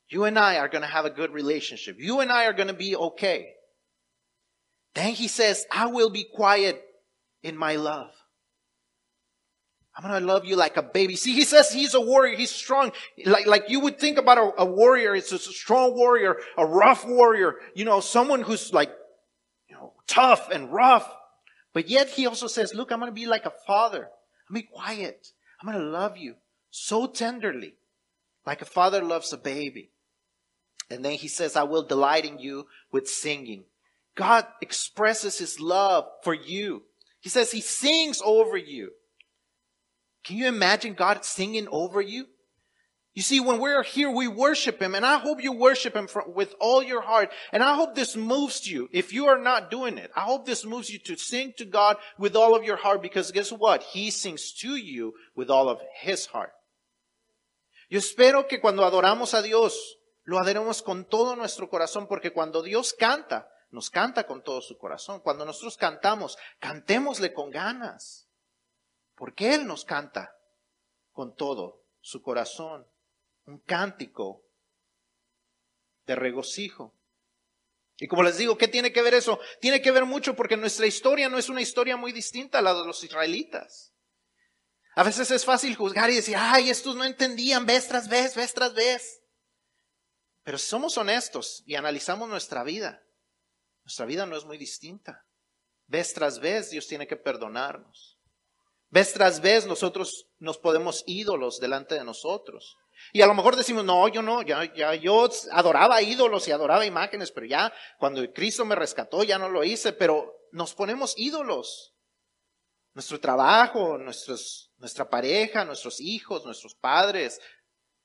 [0.10, 1.98] You and I are going to have a good relationship.
[2.00, 3.54] You and I are going to be okay.
[4.94, 6.84] Then he says, I will be quiet
[7.44, 8.12] in my love.
[9.96, 11.16] I'm gonna love you like a baby.
[11.16, 12.38] See, he says he's a warrior.
[12.38, 12.92] He's strong.
[13.26, 15.16] Like, like you would think about a, a warrior.
[15.16, 17.56] It's a strong warrior, a rough warrior.
[17.76, 18.92] You know, someone who's like,
[19.68, 21.10] you know, tough and rough.
[21.74, 24.10] But yet he also says, look, I'm gonna be like a father.
[24.50, 25.28] I'm gonna be quiet.
[25.62, 26.36] I'm gonna love you
[26.70, 27.76] so tenderly,
[28.46, 29.92] like a father loves a baby.
[30.90, 33.66] And then he says, I will delight in you with singing.
[34.16, 36.84] God expresses his love for you.
[37.20, 38.92] He says he sings over you.
[40.24, 42.28] Can you imagine God singing over you?
[43.14, 46.56] You see, when we're here, we worship Him, and I hope you worship Him with
[46.62, 47.30] all your heart.
[47.52, 48.88] And I hope this moves you.
[48.94, 51.98] If you are not doing it, I hope this moves you to sing to God
[52.18, 53.84] with all of your heart, because guess what?
[53.84, 56.54] He sings to you with all of His heart.
[57.90, 62.62] Yo espero que cuando adoramos a Dios, lo adoremos con todo nuestro corazón, porque cuando
[62.62, 65.20] Dios canta, nos canta con todo su corazón.
[65.20, 68.30] Cuando nosotros cantamos, cantémosle con ganas.
[69.22, 70.36] Porque Él nos canta
[71.12, 72.88] con todo su corazón,
[73.46, 74.44] un cántico
[76.08, 76.98] de regocijo.
[77.98, 79.40] Y como les digo, ¿qué tiene que ver eso?
[79.60, 82.74] Tiene que ver mucho porque nuestra historia no es una historia muy distinta a la
[82.74, 83.94] de los israelitas.
[84.96, 88.52] A veces es fácil juzgar y decir, ay, estos no entendían vez tras vez, vez
[88.56, 89.22] tras vez.
[90.42, 93.04] Pero si somos honestos y analizamos nuestra vida,
[93.84, 95.28] nuestra vida no es muy distinta.
[95.86, 98.18] Vez tras vez Dios tiene que perdonarnos.
[98.92, 102.78] Vez tras vez nosotros nos podemos ídolos delante de nosotros.
[103.14, 106.86] Y a lo mejor decimos, no, yo no, ya, ya, yo adoraba ídolos y adoraba
[106.86, 111.94] imágenes, pero ya cuando Cristo me rescató ya no lo hice, pero nos ponemos ídolos.
[112.94, 117.40] Nuestro trabajo, nuestros, nuestra pareja, nuestros hijos, nuestros padres,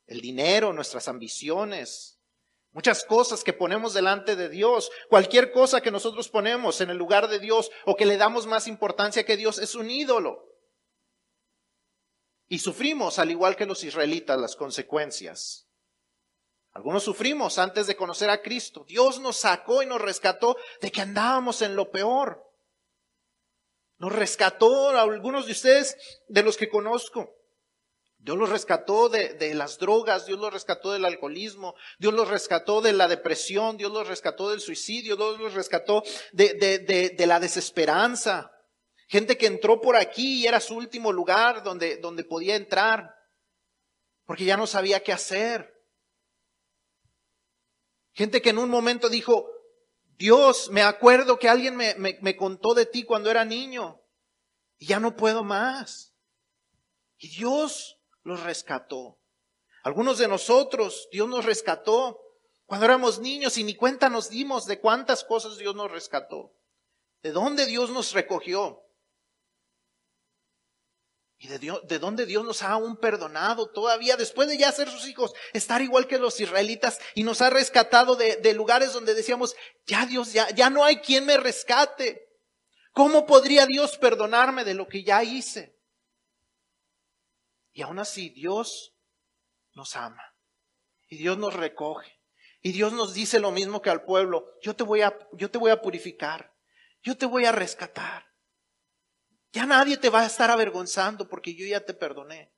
[0.07, 2.21] el dinero, nuestras ambiciones,
[2.71, 7.27] muchas cosas que ponemos delante de Dios, cualquier cosa que nosotros ponemos en el lugar
[7.27, 10.56] de Dios o que le damos más importancia que Dios es un ídolo.
[12.49, 15.67] Y sufrimos, al igual que los israelitas, las consecuencias.
[16.73, 18.85] Algunos sufrimos antes de conocer a Cristo.
[18.87, 22.45] Dios nos sacó y nos rescató de que andábamos en lo peor.
[23.99, 25.97] Nos rescató a algunos de ustedes,
[26.29, 27.33] de los que conozco.
[28.19, 32.93] Dios los rescató de, las drogas, Dios los rescató del alcoholismo, Dios los rescató de
[32.93, 36.55] la depresión, Dios los rescató del suicidio, Dios los rescató de,
[37.17, 38.56] de la desesperanza.
[39.07, 43.15] Gente que entró por aquí y era su último lugar donde, donde podía entrar,
[44.25, 45.73] porque ya no sabía qué hacer.
[48.13, 49.49] Gente que en un momento dijo,
[50.17, 54.01] Dios, me acuerdo que alguien me, me, contó de ti cuando era niño
[54.79, 56.15] y ya no puedo más.
[57.19, 59.21] Y Dios los rescató.
[59.83, 62.19] Algunos de nosotros, Dios nos rescató
[62.65, 66.57] cuando éramos niños y ni cuenta nos dimos de cuántas cosas Dios nos rescató.
[67.23, 68.86] ¿De dónde Dios nos recogió?
[71.39, 74.89] ¿Y de, Dios, de dónde Dios nos ha aún perdonado todavía después de ya ser
[74.89, 79.15] sus hijos, estar igual que los israelitas y nos ha rescatado de, de lugares donde
[79.15, 79.55] decíamos,
[79.87, 82.27] ya Dios, ya, ya no hay quien me rescate.
[82.93, 85.79] ¿Cómo podría Dios perdonarme de lo que ya hice?
[87.73, 88.95] Y aún así Dios
[89.75, 90.35] nos ama
[91.09, 92.17] y Dios nos recoge
[92.63, 95.59] y Dios nos dice lo mismo que al pueblo, yo te voy a, yo te
[95.59, 96.53] voy a purificar,
[97.03, 98.27] yo te voy a rescatar.
[99.53, 102.53] Ya nadie te va a estar avergonzando porque yo ya te perdoné.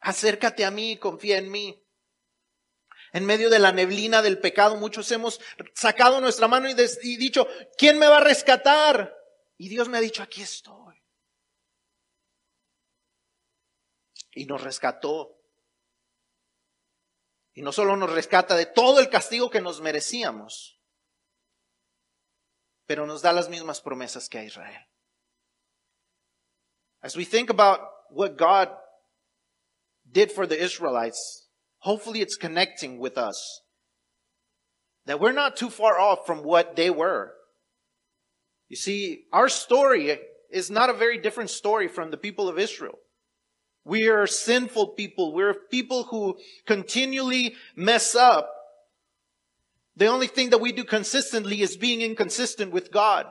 [0.00, 1.80] Acércate a mí confía en mí.
[3.12, 5.40] En medio de la neblina del pecado, muchos hemos
[5.72, 7.46] sacado nuestra mano y, y dicho,
[7.78, 9.16] ¿quién me va a rescatar?
[9.56, 11.00] Y Dios me ha dicho, aquí estoy.
[14.32, 15.40] Y nos rescató.
[17.54, 20.73] Y no solo nos rescata de todo el castigo que nos merecíamos,
[22.86, 24.86] pero nos da las mismas promesas que a Israel.
[27.02, 28.68] As we think about what God
[30.10, 33.60] did for the Israelites, hopefully it's connecting with us.
[35.06, 37.32] That we're not too far off from what they were.
[38.68, 40.18] You see, our story
[40.50, 42.98] is not a very different story from the people of Israel.
[43.84, 45.34] We are sinful people.
[45.34, 48.50] We're people who continually mess up
[49.96, 53.26] the only thing that we do consistently is being inconsistent with God.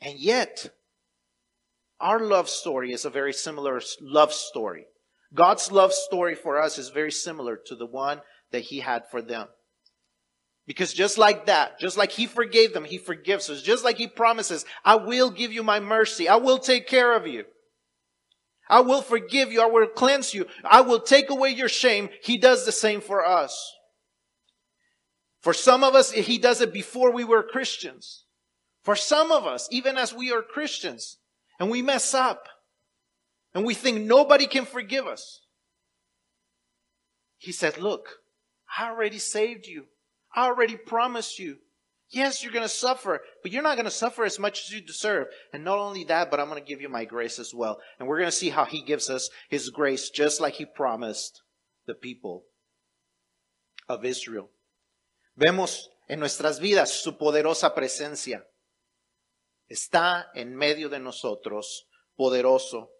[0.00, 0.70] And yet,
[2.00, 4.86] our love story is a very similar love story.
[5.34, 8.20] God's love story for us is very similar to the one
[8.52, 9.48] that He had for them.
[10.66, 13.62] Because just like that, just like He forgave them, He forgives us.
[13.62, 16.28] Just like He promises, I will give you my mercy.
[16.28, 17.44] I will take care of you.
[18.68, 19.62] I will forgive you.
[19.62, 20.46] I will cleanse you.
[20.64, 22.08] I will take away your shame.
[22.22, 23.72] He does the same for us.
[25.46, 28.24] For some of us, he does it before we were Christians.
[28.82, 31.18] For some of us, even as we are Christians,
[31.60, 32.48] and we mess up,
[33.54, 35.42] and we think nobody can forgive us.
[37.38, 38.08] He said, look,
[38.76, 39.84] I already saved you.
[40.34, 41.58] I already promised you.
[42.10, 44.80] Yes, you're going to suffer, but you're not going to suffer as much as you
[44.80, 45.28] deserve.
[45.52, 47.78] And not only that, but I'm going to give you my grace as well.
[48.00, 51.40] And we're going to see how he gives us his grace just like he promised
[51.86, 52.46] the people
[53.88, 54.50] of Israel.
[55.36, 58.48] Vemos en nuestras vidas su poderosa presencia.
[59.68, 62.90] Está en medio de nosotros, poderoso.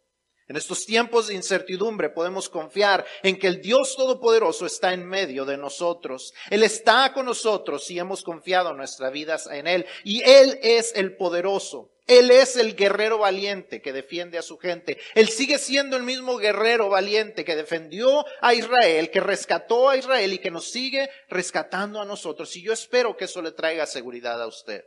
[0.47, 5.47] En estos tiempos de incertidumbre podemos confiar en que el Dios Todopoderoso está en medio
[5.47, 6.35] de nosotros.
[6.51, 9.87] Él está con nosotros y hemos confiado nuestras vidas en Él.
[10.05, 11.96] Y Él es el poderoso.
[12.07, 14.97] Él es el guerrero valiente que defiende a su gente.
[15.15, 20.33] Él sigue siendo el mismo guerrero valiente que defendió a Israel, que rescató a Israel
[20.33, 22.55] y que nos sigue rescatando a nosotros.
[22.55, 24.85] Y yo espero que eso le traiga seguridad a usted.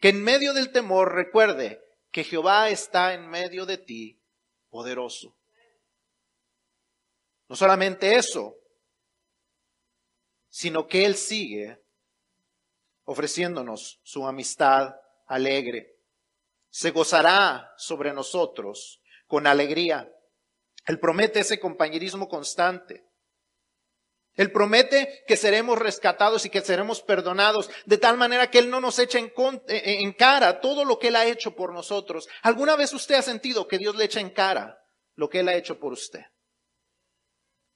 [0.00, 4.20] Que en medio del temor recuerde que Jehová está en medio de ti,
[4.70, 5.36] poderoso.
[7.48, 8.56] No solamente eso,
[10.48, 11.80] sino que Él sigue
[13.04, 15.91] ofreciéndonos su amistad alegre
[16.72, 20.10] se gozará sobre nosotros con alegría.
[20.86, 23.04] Él promete ese compañerismo constante.
[24.34, 28.80] Él promete que seremos rescatados y que seremos perdonados, de tal manera que Él no
[28.80, 29.30] nos echa en,
[29.68, 32.26] en, cara todo lo que Él ha hecho por nosotros.
[32.40, 34.82] ¿Alguna vez usted ha sentido que Dios le echa en cara
[35.14, 36.22] lo que Él ha hecho por usted?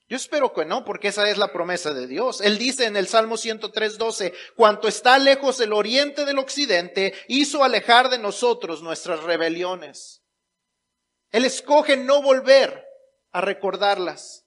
[0.09, 2.40] Yo espero que no, porque esa es la promesa de Dios.
[2.40, 8.09] Él dice en el Salmo 103.12, cuanto está lejos el oriente del occidente, hizo alejar
[8.09, 10.22] de nosotros nuestras rebeliones.
[11.32, 12.86] Él escoge no volver
[13.32, 14.46] a recordarlas.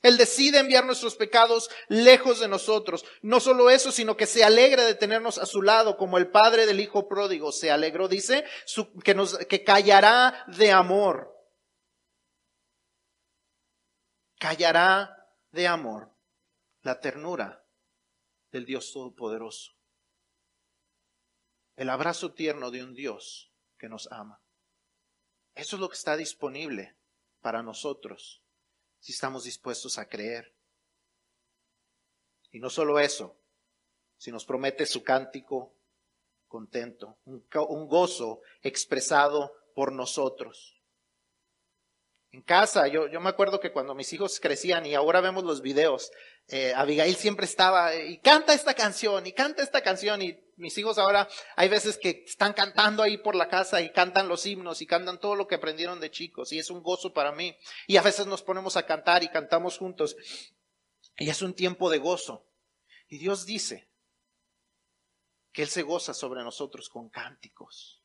[0.00, 3.04] Él decide enviar nuestros pecados lejos de nosotros.
[3.20, 6.66] No solo eso, sino que se alegra de tenernos a su lado, como el padre
[6.66, 8.08] del hijo pródigo se alegró.
[8.08, 8.44] Dice
[9.04, 11.37] que, nos, que callará de amor.
[14.38, 16.14] Callará de amor
[16.82, 17.66] la ternura
[18.50, 19.72] del Dios Todopoderoso.
[21.76, 24.42] El abrazo tierno de un Dios que nos ama.
[25.54, 26.96] Eso es lo que está disponible
[27.40, 28.42] para nosotros
[29.00, 30.54] si estamos dispuestos a creer.
[32.50, 33.38] Y no solo eso,
[34.16, 35.74] si nos promete su cántico
[36.46, 40.77] contento, un, gozo expresado por nosotros.
[42.30, 45.62] En casa, yo, yo me acuerdo que cuando mis hijos crecían y ahora vemos los
[45.62, 46.10] videos,
[46.48, 50.98] eh, Abigail siempre estaba y canta esta canción y canta esta canción y mis hijos
[50.98, 51.26] ahora
[51.56, 55.18] hay veces que están cantando ahí por la casa y cantan los himnos y cantan
[55.18, 57.56] todo lo que aprendieron de chicos y es un gozo para mí.
[57.86, 60.16] Y a veces nos ponemos a cantar y cantamos juntos
[61.16, 62.46] y es un tiempo de gozo.
[63.08, 63.88] Y Dios dice
[65.52, 68.02] que Él se goza sobre nosotros con cánticos.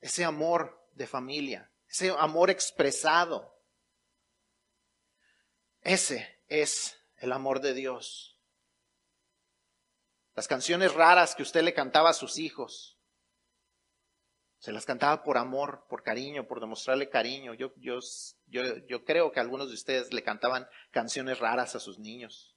[0.00, 3.52] Ese amor de familia, ese amor expresado.
[5.80, 8.38] Ese es el amor de Dios.
[10.34, 12.96] Las canciones raras que usted le cantaba a sus hijos,
[14.58, 17.54] se las cantaba por amor, por cariño, por demostrarle cariño.
[17.54, 17.98] Yo, yo,
[18.46, 22.54] yo, yo creo que algunos de ustedes le cantaban canciones raras a sus niños.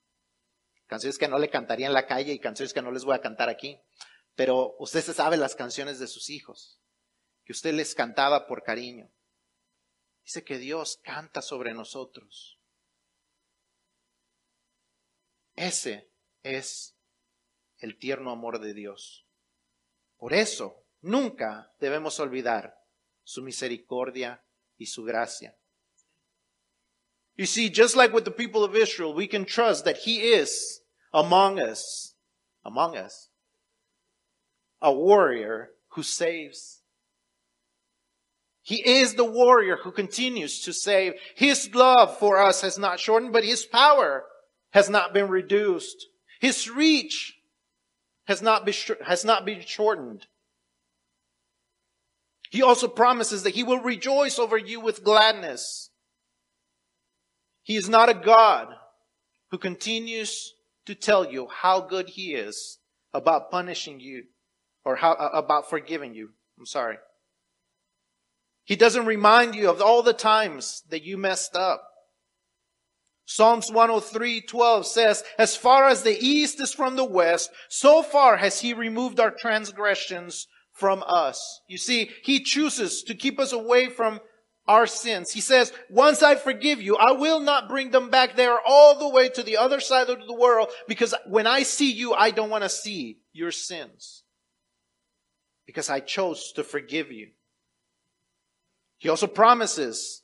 [0.85, 3.21] Canciones que no le cantaría en la calle y canciones que no les voy a
[3.21, 3.79] cantar aquí.
[4.35, 6.81] Pero usted se sabe las canciones de sus hijos,
[7.45, 9.09] que usted les cantaba por cariño.
[10.23, 12.59] Dice que Dios canta sobre nosotros.
[15.55, 16.09] Ese
[16.43, 16.95] es
[17.77, 19.25] el tierno amor de Dios.
[20.17, 22.75] Por eso, nunca debemos olvidar
[23.23, 24.43] su misericordia
[24.77, 25.57] y su gracia.
[27.35, 30.83] You see, just like with the people of Israel, we can trust that He is
[31.11, 32.15] among us,
[32.63, 33.29] among us,
[34.81, 36.82] a warrior who saves.
[38.63, 41.13] He is the warrior who continues to save.
[41.35, 44.23] His love for us has not shortened, but His power
[44.71, 46.07] has not been reduced.
[46.39, 47.35] His reach
[48.25, 48.73] has not been,
[49.05, 50.25] has not been shortened.
[52.49, 55.89] He also promises that he will rejoice over you with gladness.
[57.63, 58.67] He is not a God
[59.49, 60.53] who continues
[60.85, 62.77] to tell you how good he is
[63.13, 64.25] about punishing you
[64.85, 66.29] or how, about forgiving you.
[66.59, 66.97] I'm sorry.
[68.63, 71.83] He doesn't remind you of all the times that you messed up.
[73.25, 78.37] Psalms 103, 12 says, As far as the east is from the west, so far
[78.37, 81.61] has he removed our transgressions from us.
[81.67, 84.19] You see, he chooses to keep us away from
[84.67, 85.31] our sins.
[85.31, 89.09] He says, once I forgive you, I will not bring them back there all the
[89.09, 92.49] way to the other side of the world because when I see you, I don't
[92.49, 94.23] want to see your sins
[95.65, 97.29] because I chose to forgive you.
[99.03, 100.21] He also promises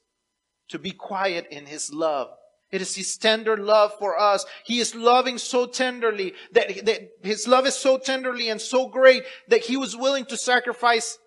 [0.70, 2.30] to be quiet in his love.
[2.72, 4.46] It is His tender love for us.
[4.64, 9.24] He is loving so tenderly that, that, His love is so tenderly and so great
[9.50, 11.18] that He was willing to sacrifice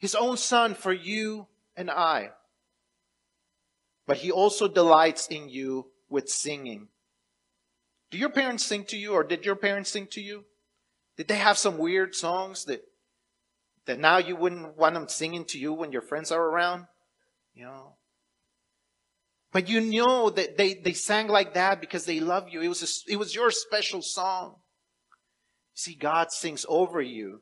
[0.00, 1.46] His own Son for you
[1.76, 2.30] and I.
[4.06, 6.88] But He also delights in you with singing.
[8.10, 10.46] Do your parents sing to you or did your parents sing to you?
[11.16, 12.82] Did they have some weird songs that,
[13.86, 16.86] that now you wouldn't want them singing to you when your friends are around?
[17.54, 17.96] You know,
[19.52, 22.60] but you know that they, they sang like that because they love you.
[22.60, 24.56] It was, a, it was your special song.
[25.72, 27.40] See, God sings over you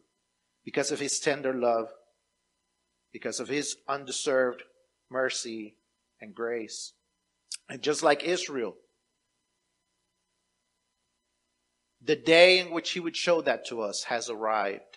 [0.64, 1.88] because of his tender love,
[3.12, 4.62] because of his undeserved
[5.10, 5.76] mercy
[6.20, 6.92] and grace.
[7.68, 8.74] And just like Israel,
[12.00, 14.93] the day in which he would show that to us has arrived.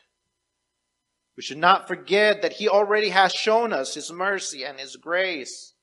[1.37, 5.75] We should not forget that he already has shown us his mercy and his grace.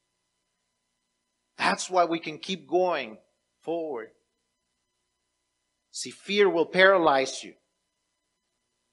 [1.57, 3.19] That's why we can keep going
[3.63, 4.09] forward.
[5.93, 7.55] See, fear will paralyze you,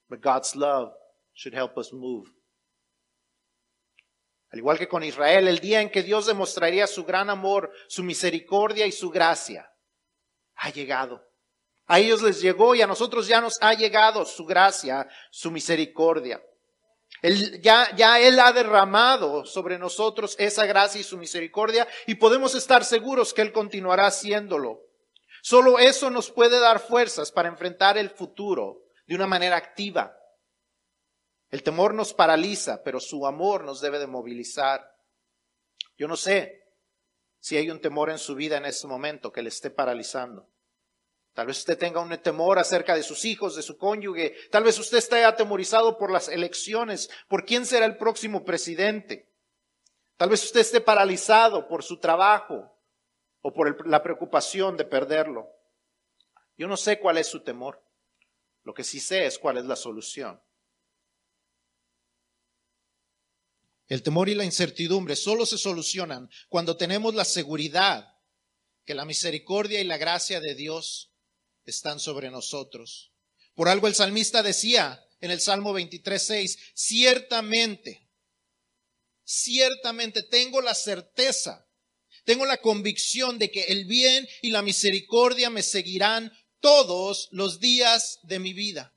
[0.08, 0.92] but God's love
[1.34, 2.26] should help us move.
[4.52, 8.04] Al igual que con Israel, el día en que Dios demostraría su gran amor, su
[8.04, 9.68] misericordia y su gracia,
[10.54, 11.26] ha llegado.
[11.86, 16.40] A ellos les llegó y a nosotros ya nos ha llegado su gracia, su misericordia.
[17.22, 22.54] Él, ya, ya Él ha derramado sobre nosotros esa gracia y su misericordia y podemos
[22.56, 24.80] estar seguros que Él continuará haciéndolo.
[25.40, 30.16] Solo eso nos puede dar fuerzas para enfrentar el futuro de una manera activa.
[31.50, 34.88] El temor nos paraliza, pero su amor nos debe de movilizar.
[35.96, 36.62] Yo no sé
[37.38, 40.48] si hay un temor en su vida en este momento que le esté paralizando.
[41.34, 44.34] Tal vez usted tenga un temor acerca de sus hijos, de su cónyuge.
[44.50, 49.32] Tal vez usted esté atemorizado por las elecciones, por quién será el próximo presidente.
[50.18, 52.70] Tal vez usted esté paralizado por su trabajo
[53.40, 55.48] o por la preocupación de perderlo.
[56.58, 57.82] Yo no sé cuál es su temor.
[58.62, 60.40] Lo que sí sé es cuál es la solución.
[63.88, 68.16] El temor y la incertidumbre solo se solucionan cuando tenemos la seguridad
[68.84, 71.11] que la misericordia y la gracia de Dios
[71.64, 73.12] están sobre nosotros.
[73.54, 78.08] Por algo el salmista decía en el Salmo 23.6, ciertamente,
[79.24, 81.68] ciertamente tengo la certeza,
[82.24, 88.20] tengo la convicción de que el bien y la misericordia me seguirán todos los días
[88.22, 88.96] de mi vida.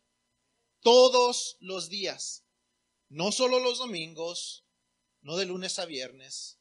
[0.81, 2.43] Todos los días.
[3.09, 4.65] No solo los domingos,
[5.21, 6.59] no de lunes a viernes.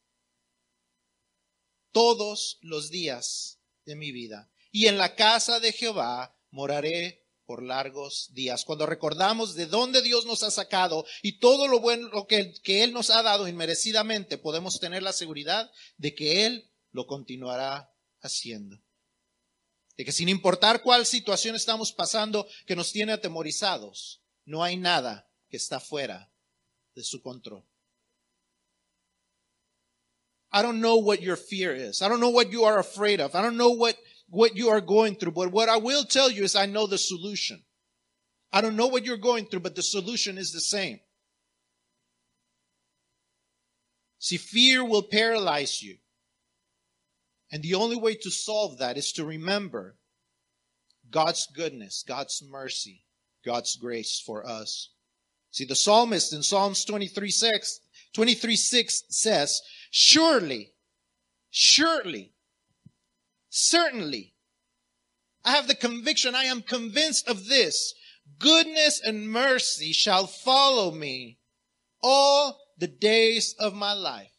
[1.93, 8.31] Todos los días de mi vida y en la casa de Jehová moraré por largos
[8.33, 8.65] días.
[8.65, 12.93] Cuando recordamos de dónde Dios nos ha sacado y todo lo bueno que, que Él
[12.93, 18.83] nos ha dado inmerecidamente, podemos tener la seguridad de que Él lo continuará haciendo.
[19.97, 25.31] De que sin importar cuál situación estamos pasando que nos tiene atemorizados, no hay nada
[25.51, 26.33] que está fuera
[26.97, 27.65] de su control.
[30.53, 32.03] I don't know what your fear is.
[32.03, 33.37] I don't know what you are afraid of.
[33.37, 33.95] I don't know what
[34.29, 36.99] what you are going through, but what I will tell you is I know the
[36.99, 37.63] solution.
[38.53, 41.01] I don't know what you're going through, but the solution is the same.
[44.19, 45.97] See, fear will paralyze you.
[47.53, 49.97] And the only way to solve that is to remember
[51.11, 53.05] God's goodness, God's mercy,
[53.45, 54.91] God's grace for us.
[55.51, 57.81] See, the psalmist in Psalms 23 6,
[58.15, 59.61] 23 6 says,
[59.91, 60.73] Surely,
[61.51, 62.34] surely,
[63.57, 64.35] Certainly,
[65.45, 67.95] I have the conviction, I am convinced of this.
[68.41, 71.39] Goodness and mercy shall follow me
[72.03, 74.33] all the days of my life.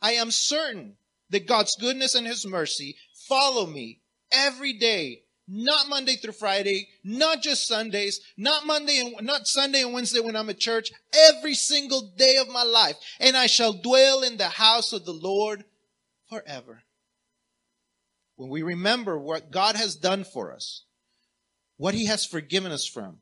[0.00, 0.96] I am certain
[1.28, 2.96] that God's goodness and His mercy
[3.28, 4.00] follow me
[4.32, 9.92] every day, not Monday through Friday, not just Sundays, not Monday and not Sunday and
[9.92, 12.96] Wednesday when I'm at church, every single day of my life.
[13.20, 15.66] And I shall dwell in the house of the Lord
[16.30, 16.83] forever
[18.36, 20.84] when we remember what God has done for us,
[21.76, 23.18] what He has forgiven us from,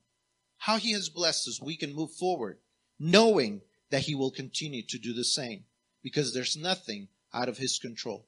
[0.58, 2.58] how He has blessed us, we can move forward
[2.98, 3.60] knowing
[3.90, 5.64] that He will continue to do the same
[6.02, 8.26] because there's nothing out of His control.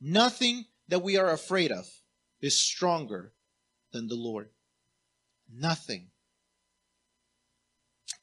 [0.00, 1.86] Nothing that we are afraid of
[2.40, 3.32] is stronger
[3.92, 4.50] than the Lord.
[5.52, 6.08] Nothing.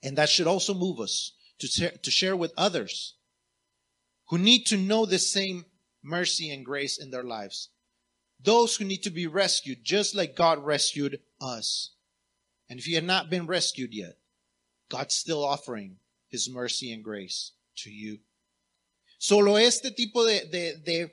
[0.04, 3.16] And that should also move us to, to share with others
[4.30, 5.66] who need to know the same
[6.04, 7.70] mercy and grace in their lives
[8.44, 11.92] those who need to be rescued, just like God rescued us.
[12.70, 14.18] And if you have not been rescued yet,
[14.90, 15.98] God's still offering
[16.30, 18.20] His mercy and grace to you.
[19.20, 21.12] Solo este tipo de, de, de,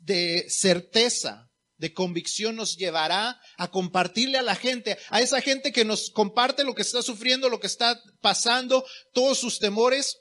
[0.00, 5.84] de certeza, de convicción nos llevará a compartirle a la gente, a esa gente que
[5.84, 10.18] nos comparte lo que está sufriendo, lo que está pasando, todos sus temores,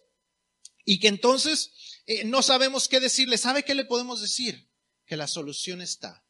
[0.85, 1.71] y que entonces
[2.07, 3.37] eh, no sabemos qué decirle.
[3.37, 4.70] ¿Sabe qué le podemos decir?
[5.11, 6.25] Que la solución está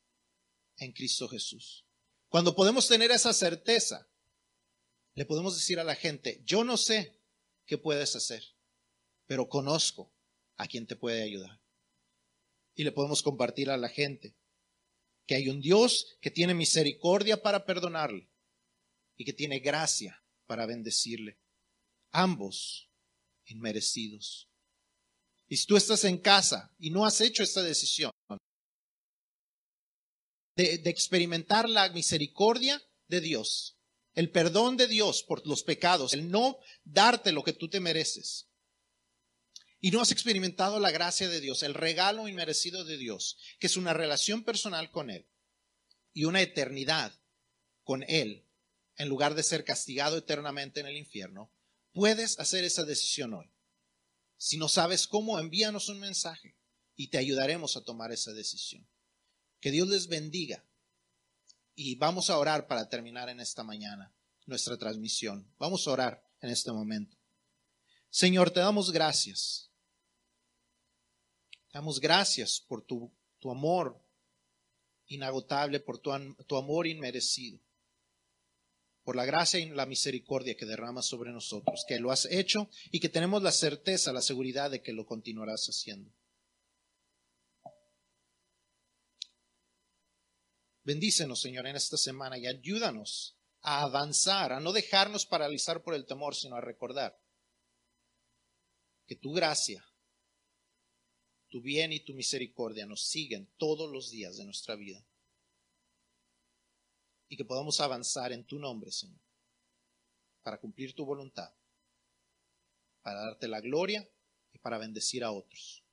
[0.77, 1.85] en Cristo Jesús.
[2.29, 4.09] Cuando podemos tener esa certeza,
[5.13, 7.21] le podemos decir a la gente, yo no sé
[7.67, 8.43] qué puedes hacer,
[9.27, 10.11] pero conozco
[10.57, 11.61] a quien te puede ayudar.
[12.73, 14.35] Y le podemos compartir a la gente
[15.27, 18.31] que hay un Dios que tiene misericordia para perdonarle
[19.15, 21.37] y que tiene gracia para bendecirle.
[22.09, 22.89] Ambos
[23.45, 24.49] inmerecidos.
[25.47, 28.09] Y si tú estás en casa y no has hecho esta decisión,
[30.61, 33.77] de, experimentar la misericordia de Dios,
[34.13, 38.47] el perdón de Dios por los pecados, el no darte lo que tú te mereces.
[39.79, 43.77] Y no has experimentado la gracia de Dios, el regalo inmerecido de Dios, que es
[43.77, 45.27] una relación personal con Él
[46.13, 47.13] y una eternidad
[47.83, 48.45] con Él,
[48.97, 51.51] en lugar de ser castigado eternamente en el infierno,
[51.93, 53.51] puedes hacer esa decisión hoy.
[54.37, 56.55] Si no sabes cómo, envíanos un mensaje
[56.95, 58.87] y te ayudaremos a tomar esa decisión.
[59.61, 60.65] Que Dios les bendiga.
[61.75, 64.11] Y vamos a orar para terminar en esta mañana
[64.45, 65.47] nuestra transmisión.
[65.57, 67.15] Vamos a orar en este momento.
[68.09, 69.71] Señor, te damos gracias.
[71.71, 74.01] Te damos gracias por tu, tu amor
[75.07, 76.11] inagotable, por tu,
[76.47, 77.59] tu amor inmerecido,
[79.03, 82.99] por la gracia y la misericordia que derramas sobre nosotros, que lo has hecho y
[82.99, 86.11] que tenemos la certeza, la seguridad de que lo continuarás haciendo.
[90.83, 96.05] Bendícenos, Señor, en esta semana y ayúdanos a avanzar, a no dejarnos paralizar por el
[96.05, 97.19] temor, sino a recordar
[99.05, 99.85] que tu gracia,
[101.49, 105.05] tu bien y tu misericordia nos siguen todos los días de nuestra vida.
[107.27, 109.21] Y que podamos avanzar en tu nombre, Señor,
[110.41, 111.53] para cumplir tu voluntad,
[113.01, 114.09] para darte la gloria
[114.51, 115.83] y para bendecir a otros.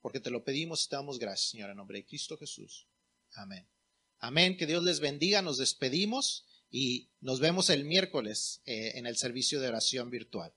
[0.00, 2.86] Porque te lo pedimos y te damos gracias, Señor, en nombre de Cristo Jesús.
[3.32, 3.68] Amén.
[4.18, 4.56] Amén.
[4.56, 5.42] Que Dios les bendiga.
[5.42, 10.52] Nos despedimos y nos vemos el miércoles eh, en el servicio de oración virtual.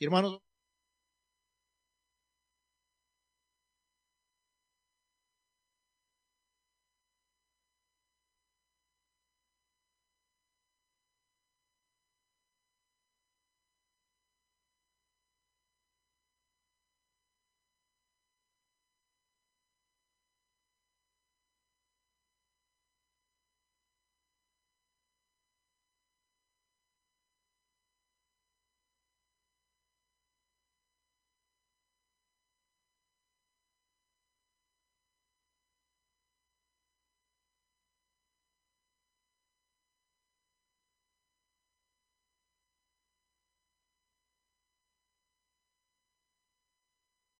[0.00, 0.40] hermanos,